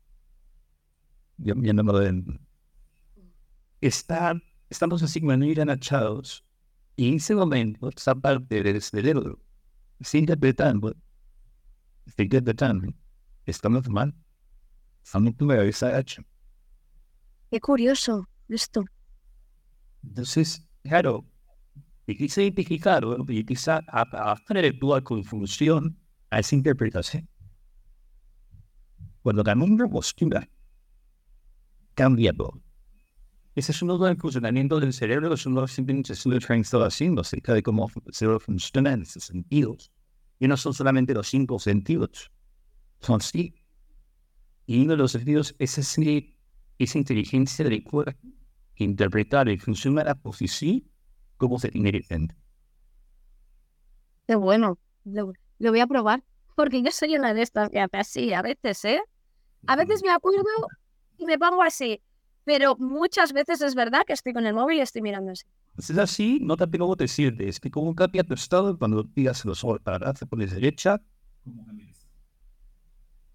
Yo, 1.36 1.54
yo 1.58 1.74
no 1.74 1.84
me 1.84 2.24
Está, 3.82 4.42
estamos 4.70 5.04
así 5.04 5.20
como 5.20 5.36
muy 5.36 5.52
agachados, 5.52 6.46
y 6.96 7.10
en 7.10 7.16
ese 7.16 7.36
momento, 7.36 7.90
esa 7.90 8.16
parte 8.16 8.62
del 8.62 8.82
cerebro 8.82 9.40
está 10.00 10.18
interpretando, 10.18 10.96
está 12.06 12.24
interpretando, 12.24 12.94
estamos 13.46 13.90
mal, 13.90 14.14
estamos 15.04 15.34
mal, 15.40 15.60
está 15.68 16.00
hecho. 16.00 16.24
Qué 17.50 17.60
curioso 17.60 18.28
esto. 18.50 18.84
Entonces, 20.04 20.68
claro, 20.84 21.26
y 22.08 22.18
quise 22.18 22.44
identificar, 22.44 23.04
y 23.28 23.46
quizá 23.46 23.82
hacer 23.88 24.76
la 24.82 25.02
confusión 25.02 25.98
a 26.30 26.40
esa 26.40 26.56
interpretación. 26.56 27.28
Cuando 29.22 29.44
cambia 29.44 29.68
una 29.68 29.88
postura, 29.88 30.50
cambia 31.94 32.34
todo. 32.34 32.60
Ese 33.54 33.72
es 33.74 33.82
uno 33.82 33.98
de 33.98 34.12
los 34.12 34.18
funcionamientos 34.18 34.80
del 34.80 34.94
cerebro, 34.94 35.34
es 35.34 35.46
uno 35.46 35.58
de 35.58 35.62
los 35.62 36.10
estudios 36.10 36.46
que 36.46 36.54
han 36.54 36.60
estado 36.62 36.86
haciendo 36.86 37.22
acerca 37.22 37.54
de 37.54 37.62
cómo 37.62 37.90
el 38.06 38.14
cerebro 38.14 38.40
funciona 38.40 38.94
en 38.94 39.02
esos 39.02 39.26
sentidos. 39.26 39.92
Y 40.40 40.48
no 40.48 40.56
son 40.58 40.74
solamente 40.74 41.14
los 41.14 41.28
cinco 41.28 41.60
sentidos, 41.60 42.32
son 43.02 43.20
sí. 43.20 43.54
Y 44.66 44.82
uno 44.82 44.92
de 44.92 44.98
los 44.98 45.12
sentidos 45.12 45.54
es 45.60 45.78
ese, 45.78 46.36
esa 46.80 46.98
inteligencia 46.98 47.66
del 47.66 47.84
cuerpo 47.84 48.18
interpretar 48.84 49.50
y 49.50 49.58
funciona 49.58 50.04
la 50.04 50.16
posición 50.16 50.84
como 51.38 51.60
se 51.60 51.70
tiene 51.70 51.92
que 51.92 52.28
Qué 54.28 54.36
bueno, 54.36 54.78
lo, 55.04 55.34
voy 55.60 55.80
a 55.80 55.88
probar, 55.88 56.24
porque 56.56 56.82
yo 56.82 56.92
soy 56.92 57.16
una 57.16 57.34
de 57.34 57.42
estas 57.42 57.70
que 57.70 57.86
así 57.92 58.34
a 58.34 58.42
veces, 58.42 58.86
¿eh? 58.86 59.02
A 59.68 59.76
veces 59.76 60.04
me 60.04 60.12
acuerdo 60.12 60.44
y 61.18 61.26
me 61.26 61.38
pongo 61.38 61.62
así 61.64 62.02
pero 62.44 62.76
muchas 62.78 63.34
veces 63.34 63.62
es 63.62 63.76
verdad 63.76 64.02
que 64.06 64.14
estoy 64.14 64.34
con 64.34 64.46
el 64.46 64.54
móvil 64.54 64.78
y 64.78 64.82
estoy 64.82 65.02
mirando 65.02 65.32
así. 65.32 65.46
Si 65.78 65.94
es 65.94 66.00
así, 66.00 66.40
no 66.42 66.58
te 66.58 66.68
tengo 66.68 66.96
que 66.96 67.04
decirte, 67.04 67.48
es 67.48 67.60
que 67.60 67.72
como 67.72 67.96
cambia 67.96 68.24
tu 68.24 68.34
estado 68.34 68.78
cuando 68.78 69.04
digas 69.04 69.46
los 69.46 69.64
ojos 69.64 69.80
para 69.82 70.14
te 70.14 70.26
pones 70.26 70.52
derecha. 70.52 71.02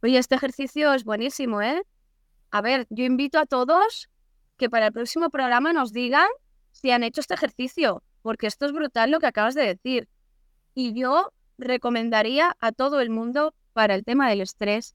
Oye, 0.03 0.19
este 0.19 0.35
ejercicio 0.35 0.93
es 0.93 1.05
buenísimo, 1.05 1.63
¿eh? 1.63 1.83
A 2.51 2.61
ver, 2.61 2.87
yo 2.91 3.05
invito 3.05 3.39
a 3.39 3.47
todos 3.47 4.09
que 4.57 4.71
para 4.71 4.87
el 4.87 4.93
próximo 4.93 5.31
programa 5.31 5.73
nos 5.73 5.93
digan 5.93 6.29
si 6.73 6.91
han 6.91 7.03
hecho 7.03 7.21
este 7.21 7.35
ejercicio, 7.35 8.03
porque 8.23 8.47
esto 8.47 8.67
es 8.67 8.73
brutal 8.73 9.11
lo 9.11 9.19
que 9.19 9.27
acabas 9.27 9.55
de 9.55 9.63
decir. 9.63 10.09
Y 10.75 10.93
yo 10.99 11.33
recomendaría 11.59 12.57
a 12.61 12.73
todo 12.73 13.01
el 13.01 13.11
mundo 13.11 13.55
para 13.73 13.95
el 13.95 14.05
tema 14.05 14.29
del 14.29 14.41
estrés 14.41 14.95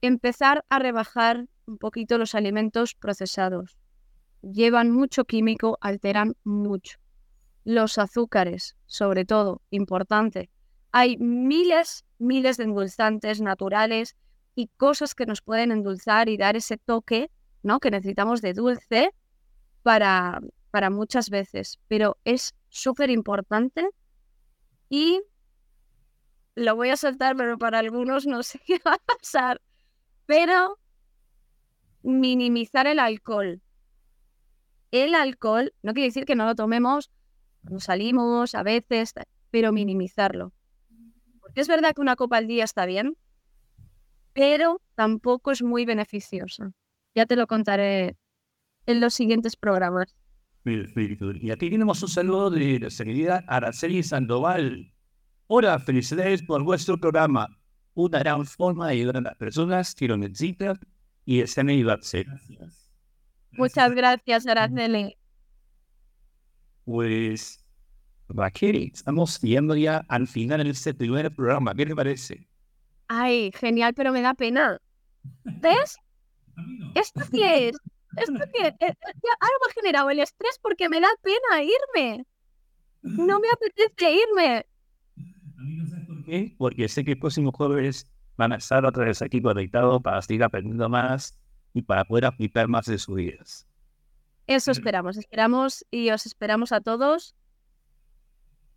empezar 0.00 0.64
a 0.68 0.78
rebajar 0.78 1.46
un 1.66 1.78
poquito 1.78 2.18
los 2.18 2.34
alimentos 2.34 2.94
procesados. 2.94 3.78
Llevan 4.42 4.90
mucho 4.90 5.24
químico, 5.24 5.78
alteran 5.80 6.36
mucho. 6.44 6.98
Los 7.64 7.98
azúcares, 7.98 8.76
sobre 8.86 9.24
todo, 9.24 9.62
importante. 9.70 10.50
Hay 10.92 11.16
miles, 11.16 12.04
miles 12.18 12.56
de 12.56 12.64
endulzantes 12.64 13.40
naturales 13.40 14.16
y 14.54 14.68
cosas 14.76 15.14
que 15.14 15.26
nos 15.26 15.40
pueden 15.40 15.72
endulzar 15.72 16.28
y 16.28 16.36
dar 16.36 16.56
ese 16.56 16.76
toque, 16.76 17.30
¿no? 17.62 17.80
Que 17.80 17.90
necesitamos 17.90 18.42
de 18.42 18.52
dulce 18.52 19.10
para, 19.82 20.40
para 20.70 20.90
muchas 20.90 21.30
veces. 21.30 21.80
Pero 21.88 22.18
es 22.24 22.54
súper 22.68 23.10
importante 23.10 23.88
y 24.88 25.22
lo 26.54 26.76
voy 26.76 26.90
a 26.90 26.96
soltar, 26.96 27.36
pero 27.36 27.58
para 27.58 27.78
algunos 27.78 28.26
no 28.26 28.42
sé 28.42 28.60
qué 28.66 28.80
va 28.86 28.94
a 28.94 28.98
pasar. 28.98 29.60
Pero 30.26 30.78
minimizar 32.04 32.86
el 32.86 32.98
alcohol. 32.98 33.60
El 34.90 35.14
alcohol 35.14 35.72
no 35.82 35.92
quiere 35.94 36.08
decir 36.08 36.24
que 36.24 36.36
no 36.36 36.44
lo 36.44 36.54
tomemos 36.54 37.10
cuando 37.62 37.80
salimos, 37.80 38.54
a 38.54 38.62
veces, 38.62 39.14
pero 39.50 39.72
minimizarlo. 39.72 40.52
Porque 41.40 41.62
es 41.62 41.68
verdad 41.68 41.94
que 41.94 42.02
una 42.02 42.14
copa 42.14 42.36
al 42.36 42.46
día 42.46 42.64
está 42.64 42.86
bien, 42.86 43.16
pero 44.34 44.80
tampoco 44.94 45.50
es 45.50 45.62
muy 45.62 45.84
beneficioso. 45.84 46.72
Ya 47.14 47.26
te 47.26 47.36
lo 47.36 47.46
contaré 47.46 48.16
en 48.86 49.00
los 49.00 49.14
siguientes 49.14 49.56
programas. 49.56 50.14
Y 50.64 51.50
aquí 51.50 51.70
tenemos 51.70 52.02
un 52.02 52.08
saludo 52.08 52.50
de 52.50 52.80
la 52.80 52.90
señorita 52.90 53.44
Araceli 53.46 54.02
Sandoval. 54.02 54.92
Hola, 55.46 55.78
felicidades 55.78 56.42
por 56.42 56.62
vuestro 56.62 56.98
programa. 56.98 57.48
Una 57.94 58.18
gran 58.18 58.44
forma 58.44 58.88
de 58.88 58.94
ayudar 58.94 59.18
a 59.18 59.20
las 59.20 59.36
personas 59.36 59.94
que 59.94 60.08
lo 60.08 60.16
necesitan 60.16 60.78
y 61.24 61.40
ese 61.40 61.64
me 61.64 61.74
iba 61.74 61.94
a 61.94 62.02
ser. 62.02 62.26
Muchas 63.52 63.92
gracias, 63.92 64.46
Araceli. 64.46 65.16
Pues, 66.84 67.64
Raquel, 68.28 68.90
estamos 68.92 69.40
viendo 69.40 69.76
ya 69.76 70.04
al 70.08 70.26
final 70.26 70.64
de 70.64 70.70
este 70.70 70.92
primer 70.92 71.34
programa. 71.34 71.74
¿Qué 71.74 71.86
te 71.86 71.94
parece? 71.94 72.46
Ay, 73.08 73.52
genial, 73.54 73.94
pero 73.94 74.12
me 74.12 74.22
da 74.22 74.34
pena. 74.34 74.80
¿Ves? 75.44 75.96
Esto 76.94 77.22
sí 77.30 77.42
es. 77.42 77.76
Esto 78.16 78.38
sí 78.52 78.62
es. 78.62 78.74
Eh, 78.80 78.94
ahora 79.40 79.56
me 79.60 79.70
ha 79.70 79.74
generado 79.74 80.10
el 80.10 80.20
estrés 80.20 80.58
porque 80.60 80.88
me 80.88 81.00
da 81.00 81.08
pena 81.22 81.62
irme. 81.62 82.26
No 83.02 83.38
me 83.40 83.48
apetece 83.50 84.12
irme. 84.12 84.66
por 86.06 86.24
qué. 86.24 86.54
Porque 86.58 86.88
sé 86.88 87.04
que 87.04 87.12
el 87.12 87.18
próximo 87.18 87.52
jueves 87.52 88.08
van 88.36 88.52
a 88.52 88.56
estar 88.56 88.84
otra 88.84 89.04
vez 89.04 89.22
aquí 89.22 89.40
conectados 89.40 90.02
para 90.02 90.20
seguir 90.22 90.44
aprendiendo 90.44 90.88
más 90.88 91.38
y 91.72 91.82
para 91.82 92.04
poder 92.04 92.26
aplicar 92.26 92.68
más 92.68 92.86
de 92.86 92.98
sus 92.98 93.16
vidas. 93.16 93.66
Eso 94.46 94.70
esperamos, 94.70 95.16
esperamos 95.16 95.84
y 95.90 96.10
os 96.10 96.26
esperamos 96.26 96.72
a 96.72 96.80
todos 96.80 97.34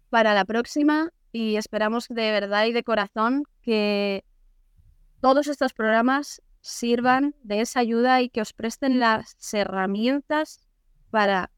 para 0.10 0.34
la 0.34 0.46
próxima 0.46 1.12
y 1.32 1.58
esperamos 1.58 2.08
de 2.08 2.32
verdad 2.32 2.66
y 2.66 2.72
de 2.72 2.84
corazón 2.84 3.44
que 3.62 4.24
todos 5.20 5.48
estos 5.48 5.74
programas 5.74 6.42
sirvan 6.62 7.36
de 7.44 7.62
esa 7.62 7.82
ayuda 7.82 8.22
y 8.22 8.30
que 8.30 8.42
os 8.42 8.54
presten 8.54 9.00
las 9.00 9.36
herramientas 9.54 10.62
para 11.10 11.52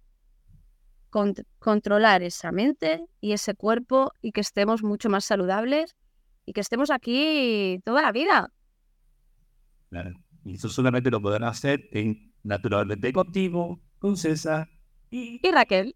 controlar 1.59 2.21
esa 2.23 2.51
mente 2.51 3.05
y 3.19 3.33
ese 3.33 3.55
cuerpo 3.55 4.11
y 4.21 4.31
que 4.31 4.41
estemos 4.41 4.83
mucho 4.83 5.09
más 5.09 5.25
saludables 5.25 5.95
y 6.49 6.53
que 6.53 6.61
estemos 6.61 6.89
aquí 6.89 7.79
toda 7.85 8.01
la 8.01 8.11
vida. 8.11 8.51
Claro. 9.91 10.13
Y 10.43 10.55
eso 10.55 10.67
solamente 10.67 11.11
lo 11.11 11.21
podrán 11.21 11.43
hacer 11.43 11.87
en 11.91 12.33
Naturalmente 12.41 13.13
Contigo, 13.13 13.79
con 13.99 14.17
César 14.17 14.67
y... 15.11 15.39
y 15.47 15.51
Raquel. 15.51 15.95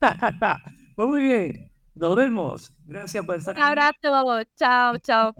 Pues 0.96 1.08
muy 1.08 1.22
bien. 1.24 1.70
Nos 1.94 2.16
vemos. 2.16 2.72
Gracias 2.86 3.24
por 3.26 3.36
estar 3.36 3.52
aquí. 3.52 3.60
Un 3.60 3.66
abrazo. 3.66 4.50
Chao, 4.56 4.98
chao. 4.98 5.34